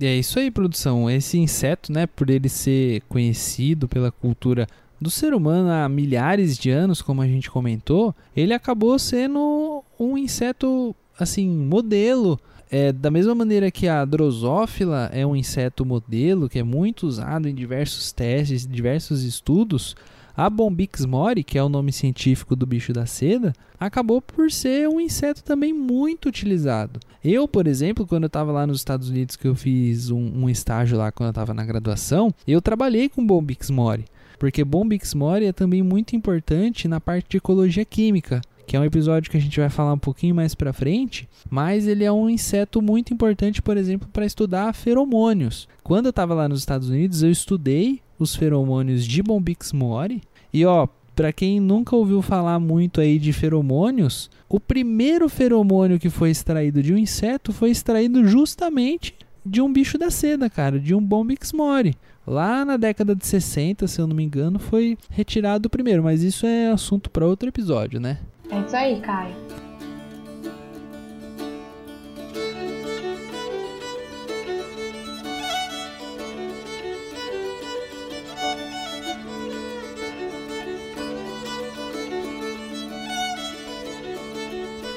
É 0.00 0.14
isso 0.14 0.38
aí, 0.38 0.48
produção. 0.48 1.10
Esse 1.10 1.38
inseto, 1.38 1.92
né, 1.92 2.06
por 2.06 2.30
ele 2.30 2.48
ser 2.48 3.02
conhecido 3.08 3.88
pela 3.88 4.12
cultura 4.12 4.68
do 5.00 5.10
ser 5.10 5.34
humano 5.34 5.70
há 5.70 5.88
milhares 5.88 6.56
de 6.56 6.70
anos, 6.70 7.02
como 7.02 7.20
a 7.20 7.26
gente 7.26 7.50
comentou, 7.50 8.14
ele 8.36 8.54
acabou 8.54 8.96
sendo 8.96 9.82
um 9.98 10.16
inseto 10.16 10.94
assim, 11.18 11.48
modelo. 11.48 12.38
É, 12.70 12.90
da 12.90 13.10
mesma 13.10 13.34
maneira 13.34 13.70
que 13.70 13.86
a 13.86 14.02
drosófila 14.02 15.10
é 15.12 15.26
um 15.26 15.36
inseto 15.36 15.84
modelo 15.84 16.48
que 16.48 16.58
é 16.58 16.62
muito 16.62 17.06
usado 17.06 17.46
em 17.46 17.54
diversos 17.54 18.12
testes, 18.12 18.66
diversos 18.66 19.24
estudos, 19.24 19.94
a 20.34 20.48
Bombix 20.48 21.04
mori, 21.04 21.44
que 21.44 21.58
é 21.58 21.62
o 21.62 21.68
nome 21.68 21.92
científico 21.92 22.56
do 22.56 22.64
bicho 22.64 22.92
da 22.92 23.04
seda, 23.04 23.52
acabou 23.78 24.22
por 24.22 24.50
ser 24.50 24.88
um 24.88 25.00
inseto 25.00 25.42
também 25.44 25.72
muito 25.72 26.28
utilizado. 26.28 26.98
Eu, 27.22 27.46
por 27.46 27.66
exemplo, 27.66 28.06
quando 28.06 28.24
eu 28.24 28.28
estava 28.28 28.50
lá 28.50 28.66
nos 28.66 28.78
Estados 28.78 29.10
Unidos, 29.10 29.36
que 29.36 29.46
eu 29.46 29.54
fiz 29.54 30.10
um, 30.10 30.44
um 30.44 30.48
estágio 30.48 30.96
lá 30.96 31.12
quando 31.12 31.28
eu 31.28 31.32
estava 31.32 31.52
na 31.52 31.64
graduação, 31.64 32.32
eu 32.46 32.62
trabalhei 32.62 33.08
com 33.08 33.26
Bombix 33.26 33.70
mori, 33.70 34.06
porque 34.38 34.64
Bombix 34.64 35.14
mori 35.14 35.44
é 35.44 35.52
também 35.52 35.82
muito 35.82 36.16
importante 36.16 36.88
na 36.88 37.00
parte 37.00 37.28
de 37.28 37.36
ecologia 37.36 37.84
química 37.84 38.40
que 38.66 38.76
é 38.76 38.80
um 38.80 38.84
episódio 38.84 39.30
que 39.30 39.36
a 39.36 39.40
gente 39.40 39.58
vai 39.58 39.68
falar 39.68 39.92
um 39.92 39.98
pouquinho 39.98 40.34
mais 40.34 40.54
para 40.54 40.72
frente, 40.72 41.28
mas 41.50 41.86
ele 41.86 42.04
é 42.04 42.12
um 42.12 42.28
inseto 42.28 42.80
muito 42.80 43.12
importante, 43.12 43.60
por 43.60 43.76
exemplo, 43.76 44.08
para 44.12 44.26
estudar 44.26 44.72
feromônios. 44.74 45.68
Quando 45.82 46.06
eu 46.06 46.10
estava 46.10 46.34
lá 46.34 46.48
nos 46.48 46.60
Estados 46.60 46.88
Unidos, 46.88 47.22
eu 47.22 47.30
estudei 47.30 48.00
os 48.18 48.34
feromônios 48.34 49.04
de 49.04 49.22
Bombix 49.22 49.72
mori. 49.72 50.22
E 50.52 50.64
ó, 50.64 50.86
para 51.14 51.32
quem 51.32 51.60
nunca 51.60 51.94
ouviu 51.94 52.22
falar 52.22 52.58
muito 52.58 53.00
aí 53.00 53.18
de 53.18 53.32
feromônios, 53.32 54.30
o 54.48 54.58
primeiro 54.58 55.28
feromônio 55.28 55.98
que 55.98 56.08
foi 56.08 56.30
extraído 56.30 56.82
de 56.82 56.92
um 56.92 56.98
inseto 56.98 57.52
foi 57.52 57.70
extraído 57.70 58.26
justamente 58.26 59.14
de 59.44 59.60
um 59.60 59.72
bicho 59.72 59.98
da 59.98 60.10
seda, 60.10 60.48
cara, 60.48 60.78
de 60.78 60.94
um 60.94 61.02
Bombix 61.02 61.52
mori. 61.52 61.96
Lá 62.26 62.64
na 62.64 62.76
década 62.76 63.16
de 63.16 63.26
60, 63.26 63.86
se 63.88 64.00
eu 64.00 64.06
não 64.06 64.14
me 64.14 64.22
engano, 64.22 64.58
foi 64.58 64.96
retirado 65.10 65.66
o 65.66 65.70
primeiro, 65.70 66.02
mas 66.02 66.22
isso 66.22 66.46
é 66.46 66.68
assunto 66.68 67.10
para 67.10 67.26
outro 67.26 67.48
episódio, 67.48 67.98
né? 67.98 68.18
É 68.52 68.58
isso 68.58 68.76
aí, 68.76 69.00
Caio. 69.00 69.34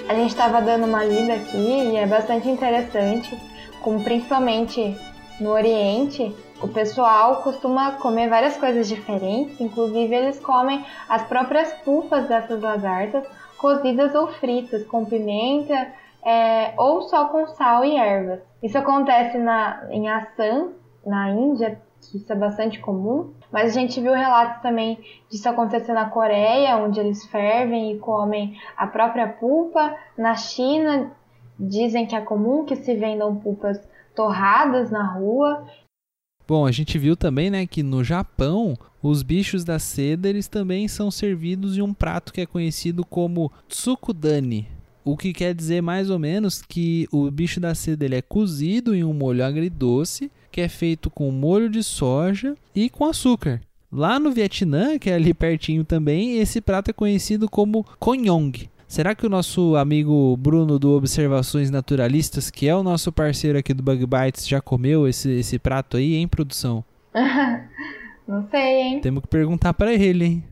A 0.10 0.14
gente 0.14 0.30
estava 0.30 0.62
dando 0.62 0.86
uma 0.86 1.06
lida 1.06 1.36
aqui 1.36 1.58
e 1.58 1.96
é 1.96 2.06
bastante 2.06 2.50
interessante, 2.50 3.42
como 3.82 4.04
principalmente 4.04 4.98
no 5.40 5.52
Oriente, 5.52 6.36
o 6.62 6.68
pessoal 6.68 7.42
costuma 7.42 7.94
comer 7.94 8.30
várias 8.30 8.58
coisas 8.58 8.88
diferentes, 8.88 9.60
inclusive 9.60 10.14
eles 10.14 10.40
comem 10.40 10.86
as 11.08 11.24
próprias 11.24 11.72
pulpas 11.84 12.28
dessas 12.28 12.62
lagartas 12.62 13.26
cozidas 13.58 14.14
ou 14.16 14.28
fritas, 14.28 14.86
com 14.86 15.06
pimenta 15.06 15.88
é, 16.26 16.74
ou 16.78 17.04
só 17.04 17.26
com 17.26 17.48
sal 17.48 17.86
e 17.86 17.96
ervas. 17.96 18.40
Isso 18.62 18.78
acontece 18.78 19.38
na, 19.38 19.88
em 19.92 20.10
Assam, 20.10 20.74
na 21.06 21.30
Índia, 21.30 21.80
que 22.02 22.18
isso 22.18 22.32
é 22.34 22.36
bastante 22.36 22.80
comum, 22.80 23.34
mas 23.52 23.76
a 23.76 23.80
gente 23.80 24.02
viu 24.02 24.14
relatos 24.14 24.62
também 24.62 25.00
disso 25.30 25.48
acontecer 25.48 25.94
na 25.94 26.10
Coreia, 26.10 26.78
onde 26.78 27.00
eles 27.00 27.26
fervem 27.28 27.94
e 27.94 28.00
comem 28.00 28.58
a 28.76 28.88
própria 28.88 29.28
pulpa. 29.28 29.96
Na 30.18 30.36
China, 30.36 31.12
dizem 31.60 32.06
que 32.06 32.16
é 32.16 32.22
comum 32.22 32.66
que 32.66 32.76
se 32.76 32.96
vendam 32.96 33.36
pulpas 33.36 33.80
torradas 34.16 34.90
na 34.90 35.06
rua. 35.14 35.66
Bom, 36.48 36.66
a 36.66 36.72
gente 36.72 36.98
viu 36.98 37.16
também, 37.16 37.50
né, 37.50 37.66
que 37.66 37.82
no 37.82 38.04
Japão 38.04 38.76
os 39.08 39.24
bichos 39.24 39.64
da 39.64 39.80
seda 39.80 40.30
eles 40.30 40.48
também 40.48 40.88
são 40.88 41.12
servidos 41.12 41.78
em 41.78 41.82
um 41.82 41.94
prato 41.94 42.34
que 42.34 42.42
é 42.42 42.46
conhecido 42.46 43.06
como 43.06 43.52
tsukudani. 43.68 44.68
O 45.04 45.16
que 45.16 45.34
quer 45.34 45.54
dizer 45.54 45.82
mais 45.82 46.10
ou 46.10 46.18
menos 46.18 46.62
que 46.62 47.08
o 47.12 47.30
bicho 47.30 47.60
da 47.60 47.76
seda 47.76 48.06
ele 48.06 48.16
é 48.16 48.22
cozido 48.22 48.96
em 48.96 49.04
um 49.04 49.14
molho 49.14 49.46
agridoce, 49.46 50.32
que 50.52 50.62
é 50.62 50.68
feito 50.68 51.12
com 51.12 51.30
molho 51.30 51.70
de 51.70 51.84
soja 51.84 52.56
e 52.74 52.90
com 52.90 53.06
açúcar. 53.06 53.62
Lá 53.92 54.20
no 54.20 54.32
Vietnã, 54.32 54.98
que 54.98 55.10
é 55.10 55.14
ali 55.14 55.34
pertinho 55.34 55.86
também, 55.86 56.40
esse 56.40 56.60
prato 56.60 56.90
é 56.90 56.94
conhecido 56.94 57.48
como 57.48 57.86
konhong. 58.00 58.68
Será 58.88 59.14
que 59.14 59.26
o 59.26 59.30
nosso 59.30 59.76
amigo 59.76 60.36
Bruno 60.38 60.80
do 60.80 60.92
Observações 60.92 61.70
Naturalistas, 61.70 62.50
que 62.50 62.68
é 62.68 62.76
o 62.76 62.84
nosso 62.84 63.12
parceiro 63.12 63.58
aqui 63.58 63.74
do 63.74 63.84
Bug 63.84 64.06
Bites, 64.06 64.48
já 64.48 64.62
comeu 64.62 65.08
esse, 65.08 65.30
esse 65.30 65.60
prato 65.60 65.98
aí 65.98 66.16
em 66.16 66.28
produção? 66.28 66.84
Não 68.28 68.48
sei, 68.50 68.82
hein? 68.82 69.02
Temos 69.02 69.22
que 69.22 69.28
perguntar 69.28 69.74
para 69.74 69.94
ele, 69.94 70.26
hein? 70.26 70.44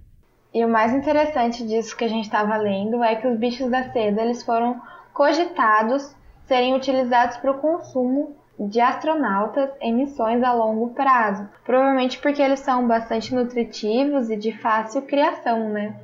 E 0.54 0.64
o 0.64 0.70
mais 0.70 0.94
interessante 0.94 1.66
disso 1.66 1.98
que 1.98 2.04
a 2.04 2.08
gente 2.08 2.26
estava 2.26 2.56
lendo 2.58 3.04
é 3.04 3.16
que 3.16 3.28
os 3.28 3.40
bichos 3.40 3.72
da 3.72 3.92
seda 3.92 4.22
eles 4.22 4.44
foram 4.44 4.80
cogitados 5.12 6.16
serem 6.46 6.76
utilizados 6.76 7.38
para 7.38 7.52
o 7.52 7.60
consumo 7.60 8.36
de 8.60 8.80
astronautas 8.80 9.72
em 9.82 9.94
missões 9.94 10.44
a 10.44 10.54
longo 10.54 10.90
prazo. 10.90 11.50
Provavelmente 11.66 12.20
porque 12.20 12.42
eles 12.42 12.60
são 12.60 12.88
bastante 12.88 13.34
nutritivos 13.34 14.30
e 14.30 14.38
de 14.38 14.52
fácil 14.52 15.02
criação, 15.02 15.70
né? 15.70 15.96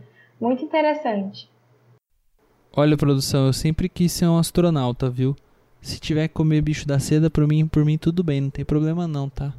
Muito 0.42 0.64
interessante. 0.64 1.50
Olha, 2.76 2.98
produção, 2.98 3.48
eu 3.48 3.54
sempre 3.54 3.88
quis 3.88 4.12
ser 4.12 4.26
um 4.26 4.38
astronauta, 4.38 5.10
viu? 5.10 5.36
Se 5.82 6.00
tiver 6.00 6.28
que 6.28 6.34
comer 6.34 6.62
bicho 6.62 6.88
da 6.88 7.00
seda, 7.00 7.30
por 7.30 7.48
mim, 7.48 7.68
por 7.68 7.86
mim 7.86 7.98
tudo 7.98 8.24
bem, 8.24 8.42
não 8.42 8.50
tem 8.50 8.66
problema 8.66 9.08
não, 9.08 9.30
tá? 9.30 9.54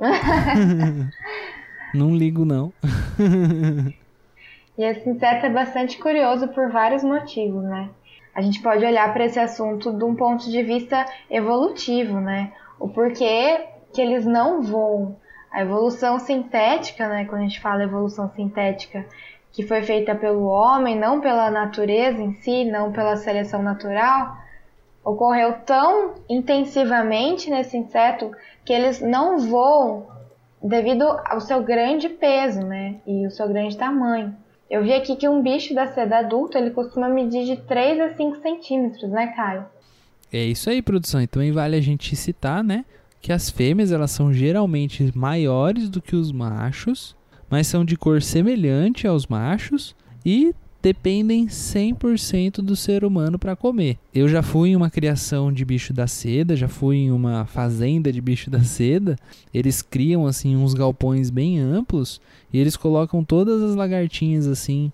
não 1.94 2.14
ligo 2.14 2.44
não. 2.44 2.72
e 4.76 4.82
esse 4.82 5.08
inseto 5.08 5.46
é 5.46 5.50
bastante 5.50 5.98
curioso 5.98 6.48
por 6.48 6.70
vários 6.70 7.04
motivos, 7.04 7.62
né? 7.64 7.90
A 8.34 8.40
gente 8.40 8.62
pode 8.62 8.84
olhar 8.84 9.12
para 9.12 9.24
esse 9.24 9.38
assunto 9.38 9.92
de 9.92 10.04
um 10.04 10.14
ponto 10.14 10.50
de 10.50 10.62
vista 10.62 11.04
evolutivo, 11.28 12.20
né? 12.20 12.52
O 12.78 12.88
porquê 12.88 13.66
que 13.92 14.00
eles 14.00 14.24
não 14.24 14.62
voam. 14.62 15.16
A 15.52 15.62
evolução 15.62 16.18
sintética, 16.18 17.08
né? 17.08 17.24
Quando 17.24 17.42
a 17.42 17.44
gente 17.44 17.60
fala 17.60 17.82
evolução 17.82 18.30
sintética, 18.30 19.04
que 19.52 19.66
foi 19.66 19.82
feita 19.82 20.14
pelo 20.14 20.46
homem, 20.46 20.96
não 20.96 21.20
pela 21.20 21.50
natureza 21.50 22.22
em 22.22 22.34
si, 22.34 22.64
não 22.64 22.92
pela 22.92 23.16
seleção 23.16 23.62
natural, 23.62 24.36
ocorreu 25.04 25.54
tão 25.64 26.14
intensivamente 26.28 27.50
nesse 27.50 27.76
inseto 27.76 28.30
que 28.64 28.72
eles 28.72 29.00
não 29.00 29.38
voam 29.38 30.06
devido 30.62 31.04
ao 31.24 31.40
seu 31.40 31.62
grande 31.62 32.08
peso, 32.08 32.60
né, 32.60 32.96
e 33.06 33.26
o 33.26 33.30
seu 33.30 33.48
grande 33.48 33.76
tamanho. 33.76 34.34
Eu 34.70 34.82
vi 34.82 34.92
aqui 34.92 35.16
que 35.16 35.28
um 35.28 35.42
bicho 35.42 35.74
da 35.74 35.86
seda 35.86 36.18
adulta 36.18 36.58
ele 36.58 36.70
costuma 36.70 37.08
medir 37.08 37.44
de 37.44 37.56
3 37.56 38.00
a 38.00 38.14
5 38.14 38.36
centímetros, 38.36 39.10
né, 39.10 39.28
Caio? 39.34 39.64
É 40.32 40.44
isso 40.44 40.70
aí, 40.70 40.80
produção. 40.80 41.20
Então 41.20 41.42
vale 41.52 41.76
a 41.76 41.80
gente 41.80 42.14
citar, 42.14 42.62
né, 42.62 42.84
que 43.20 43.32
as 43.32 43.50
fêmeas 43.50 43.90
elas 43.90 44.10
são 44.10 44.32
geralmente 44.32 45.10
maiores 45.16 45.88
do 45.88 46.00
que 46.00 46.14
os 46.14 46.30
machos 46.30 47.16
mas 47.50 47.66
são 47.66 47.84
de 47.84 47.96
cor 47.96 48.22
semelhante 48.22 49.06
aos 49.06 49.26
machos 49.26 49.94
e 50.24 50.54
dependem 50.82 51.46
100% 51.46 52.56
do 52.62 52.74
ser 52.74 53.04
humano 53.04 53.38
para 53.38 53.54
comer. 53.54 53.98
Eu 54.14 54.28
já 54.28 54.42
fui 54.42 54.70
em 54.70 54.76
uma 54.76 54.90
criação 54.90 55.52
de 55.52 55.64
bicho 55.64 55.92
da 55.92 56.06
seda, 56.06 56.56
já 56.56 56.68
fui 56.68 56.96
em 56.96 57.10
uma 57.10 57.44
fazenda 57.44 58.12
de 58.12 58.20
bicho 58.20 58.50
da 58.50 58.62
seda. 58.62 59.16
Eles 59.52 59.82
criam 59.82 60.26
assim 60.26 60.56
uns 60.56 60.72
galpões 60.72 61.28
bem 61.30 61.58
amplos 61.58 62.20
e 62.52 62.58
eles 62.58 62.76
colocam 62.76 63.22
todas 63.22 63.62
as 63.62 63.74
lagartinhas 63.74 64.46
assim, 64.46 64.90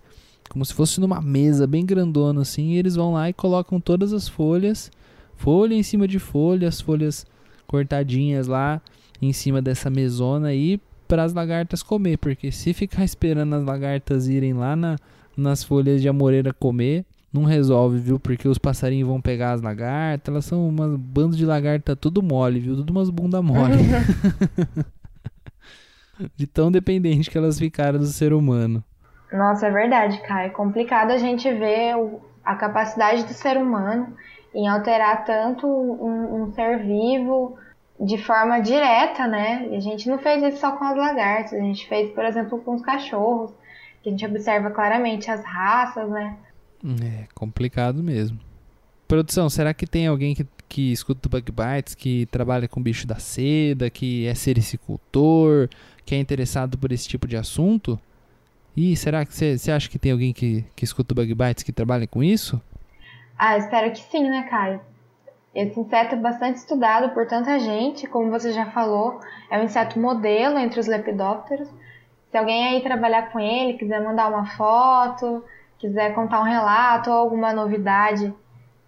como 0.49 0.65
se 0.65 0.75
fosse 0.75 1.01
numa 1.01 1.21
mesa 1.21 1.67
bem 1.67 1.87
grandona 1.87 2.43
assim, 2.43 2.73
e 2.73 2.79
eles 2.79 2.97
vão 2.97 3.13
lá 3.13 3.31
e 3.31 3.33
colocam 3.33 3.81
todas 3.81 4.13
as 4.13 4.29
folhas, 4.29 4.91
folha 5.37 5.75
em 5.75 5.83
cima 5.83 6.09
de 6.09 6.19
folha, 6.19 6.69
as 6.69 6.81
folhas 6.81 7.25
cortadinhas 7.67 8.47
lá 8.47 8.81
em 9.21 9.33
cima 9.33 9.63
dessa 9.63 9.89
mesona 9.89 10.49
aí 10.49 10.81
para 11.07 11.23
as 11.23 11.33
lagartas 11.33 11.83
comer, 11.83 12.19
porque 12.19 12.51
se 12.51 12.73
ficar 12.73 13.05
esperando 13.05 13.55
as 13.55 13.65
lagartas 13.65 14.29
irem 14.29 14.53
lá 14.53 14.75
na, 14.75 14.97
nas 15.37 15.63
folhas 15.63 16.01
de 16.01 16.09
amoreira 16.09 16.53
comer, 16.53 17.05
não 17.33 17.45
resolve, 17.45 17.99
viu? 17.99 18.19
Porque 18.19 18.49
os 18.49 18.59
passarinhos 18.59 19.09
vão 19.09 19.21
pegar 19.21 19.53
as 19.53 19.63
lagartas, 19.63 20.33
elas 20.33 20.45
são 20.45 20.69
umas 20.69 20.97
bandas 20.97 21.37
de 21.37 21.45
lagarta 21.45 21.95
tudo 21.95 22.23
mole, 22.23 22.61
viu? 22.61 22.77
Tudo 22.77 22.91
umas 22.91 23.11
bunda 23.11 23.43
mole. 23.43 23.77
de 26.35 26.47
tão 26.47 26.71
dependente 26.71 27.31
que 27.31 27.37
elas 27.37 27.59
ficaram 27.59 27.99
do 27.99 28.07
ser 28.07 28.33
humano. 28.33 28.83
Nossa, 29.33 29.67
é 29.67 29.71
verdade, 29.71 30.21
cara. 30.23 30.45
É 30.45 30.49
complicado 30.49 31.11
a 31.11 31.19
gente 31.19 31.51
ver 31.53 31.95
a 32.45 32.55
capacidade 32.55 33.25
do 33.25 33.33
ser 33.33 33.57
humano 33.57 34.15
em 34.55 34.69
alterar 34.69 35.25
tanto 35.25 35.67
um, 35.67 36.43
um 36.43 36.53
ser 36.53 36.79
vivo 36.79 37.59
de 38.01 38.19
forma 38.19 38.61
direta, 38.61 39.27
né? 39.27 39.69
E 39.71 39.77
a 39.77 39.81
gente 39.81 40.09
não 40.09 40.19
fez 40.19 40.43
isso 40.43 40.59
só 40.59 40.73
com 40.73 40.85
as 40.85 40.97
lagartas, 40.97 41.53
a 41.53 41.63
gente 41.63 41.87
fez, 41.89 42.11
por 42.13 42.25
exemplo, 42.25 42.59
com 42.61 42.75
os 42.75 42.83
cachorros, 42.83 43.53
que 44.07 44.09
a 44.09 44.13
gente 44.13 44.27
observa 44.27 44.71
claramente 44.71 45.29
as 45.29 45.45
raças, 45.45 46.09
né? 46.09 46.37
É 47.03 47.27
complicado 47.35 48.03
mesmo. 48.03 48.39
Produção, 49.09 49.51
será 49.51 49.75
que 49.75 49.85
tem 49.85 50.07
alguém 50.07 50.33
que, 50.33 50.47
que 50.69 50.93
escuta 50.93 51.27
o 51.27 51.31
Bug 51.31 51.51
Bites, 51.51 51.95
que 51.97 52.27
trabalha 52.27 52.69
com 52.69 52.81
bicho 52.81 53.05
da 53.05 53.17
seda, 53.17 53.91
que 53.91 54.27
é 54.27 54.35
sericicultor, 54.35 55.69
que 56.05 56.15
é 56.15 56.19
interessado 56.19 56.79
por 56.79 56.93
esse 56.93 57.09
tipo 57.09 57.27
de 57.27 57.37
assunto? 57.37 57.99
E 58.77 58.97
será 58.97 59.25
que 59.25 59.35
você 59.35 59.73
acha 59.73 59.89
que 59.89 59.99
tem 59.99 60.13
alguém 60.13 60.33
que, 60.33 60.65
que 60.77 60.85
escuta 60.85 61.13
o 61.13 61.17
Bug 61.17 61.35
Bites 61.35 61.65
que 61.65 61.73
trabalha 61.73 62.07
com 62.07 62.23
isso? 62.23 62.61
Ah, 63.37 63.59
espero 63.59 63.91
que 63.91 64.01
sim, 64.01 64.23
né, 64.23 64.47
Caio? 64.49 64.81
Esse 65.53 65.81
inseto 65.81 66.15
é 66.15 66.19
bastante 66.19 66.59
estudado 66.59 67.13
por 67.13 67.27
tanta 67.27 67.59
gente, 67.59 68.07
como 68.07 68.31
você 68.31 68.53
já 68.53 68.67
falou, 68.67 69.21
é 69.51 69.59
um 69.59 69.65
inseto 69.65 69.99
modelo 69.99 70.59
entre 70.59 70.79
os 70.79 70.87
lepidópteros. 70.87 71.69
Se 72.31 72.37
alguém 72.37 72.67
aí 72.67 72.83
trabalhar 72.83 73.31
com 73.31 73.41
ele, 73.41 73.79
quiser 73.79 74.03
mandar 74.03 74.29
uma 74.29 74.47
foto, 74.47 75.45
quiser 75.79 76.15
contar 76.15 76.41
um 76.41 76.45
relato 76.45 77.11
ou 77.11 77.17
alguma 77.17 77.53
novidade 77.53 78.33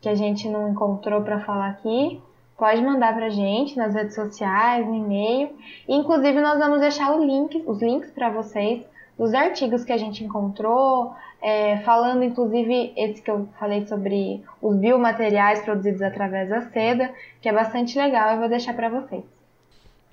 que 0.00 0.08
a 0.08 0.14
gente 0.14 0.48
não 0.48 0.70
encontrou 0.70 1.22
para 1.22 1.40
falar 1.40 1.70
aqui, 1.70 2.20
pode 2.56 2.82
mandar 2.82 3.14
para 3.14 3.26
a 3.26 3.30
gente 3.30 3.76
nas 3.76 3.94
redes 3.94 4.14
sociais, 4.14 4.86
no 4.86 4.94
e-mail. 4.94 5.50
inclusive 5.88 6.40
nós 6.40 6.58
vamos 6.58 6.80
deixar 6.80 7.16
link, 7.16 7.62
os 7.66 7.80
links 7.80 8.10
para 8.10 8.30
vocês 8.30 8.84
dos 9.18 9.34
artigos 9.34 9.84
que 9.84 9.92
a 9.92 9.96
gente 9.96 10.22
encontrou, 10.22 11.12
é, 11.42 11.78
falando 11.78 12.22
inclusive 12.22 12.92
esse 12.96 13.20
que 13.20 13.30
eu 13.30 13.48
falei 13.58 13.86
sobre 13.86 14.42
os 14.62 14.76
biomateriais 14.76 15.60
produzidos 15.62 16.02
através 16.02 16.48
da 16.48 16.62
seda, 16.70 17.12
que 17.40 17.48
é 17.48 17.52
bastante 17.52 17.98
legal, 17.98 18.32
eu 18.34 18.38
vou 18.38 18.48
deixar 18.48 18.74
para 18.74 18.88
vocês. 18.88 19.24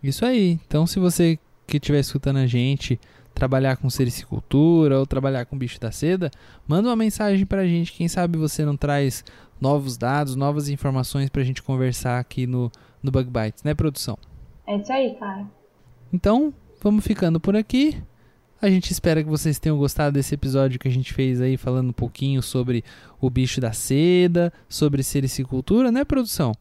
Isso 0.01 0.25
aí. 0.25 0.59
Então, 0.67 0.85
se 0.85 0.99
você 0.99 1.39
que 1.67 1.77
estiver 1.77 1.99
escutando 1.99 2.37
a 2.37 2.47
gente 2.47 2.99
trabalhar 3.33 3.75
com 3.75 3.89
sericicultura 3.89 4.97
ou 4.97 5.05
trabalhar 5.05 5.45
com 5.45 5.57
bicho 5.57 5.79
da 5.79 5.91
seda, 5.91 6.31
manda 6.65 6.87
uma 6.87 6.95
mensagem 6.95 7.45
para 7.45 7.61
a 7.61 7.67
gente. 7.67 7.91
Quem 7.91 8.07
sabe 8.07 8.37
você 8.37 8.63
não 8.63 8.77
traz 8.77 9.25
novos 9.59 9.97
dados, 9.97 10.35
novas 10.35 10.69
informações 10.69 11.29
para 11.29 11.41
a 11.41 11.45
gente 11.45 11.61
conversar 11.61 12.17
aqui 12.17 12.47
no, 12.47 12.71
no 13.03 13.11
Bug 13.11 13.29
Bites, 13.29 13.61
né, 13.61 13.73
produção? 13.73 14.17
É 14.65 14.77
isso 14.77 14.91
aí, 14.91 15.15
cara. 15.15 15.45
Então, 16.11 16.53
vamos 16.81 17.05
ficando 17.05 17.39
por 17.39 17.55
aqui. 17.55 18.01
A 18.61 18.69
gente 18.69 18.89
espera 18.91 19.21
que 19.21 19.29
vocês 19.29 19.59
tenham 19.59 19.77
gostado 19.77 20.13
desse 20.13 20.33
episódio 20.33 20.79
que 20.79 20.87
a 20.87 20.91
gente 20.91 21.13
fez 21.13 21.41
aí 21.41 21.57
falando 21.57 21.89
um 21.89 21.93
pouquinho 21.93 22.41
sobre 22.41 22.83
o 23.19 23.29
bicho 23.29 23.59
da 23.59 23.73
seda, 23.73 24.51
sobre 24.69 25.03
sericicultura, 25.03 25.91
né, 25.91 26.05
produção? 26.05 26.53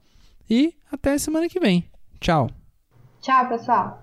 E 0.50 0.74
até 0.90 1.16
semana 1.18 1.48
que 1.48 1.60
vem. 1.60 1.84
Tchau. 2.20 2.50
Tchau, 3.20 3.48
pessoal. 3.48 4.02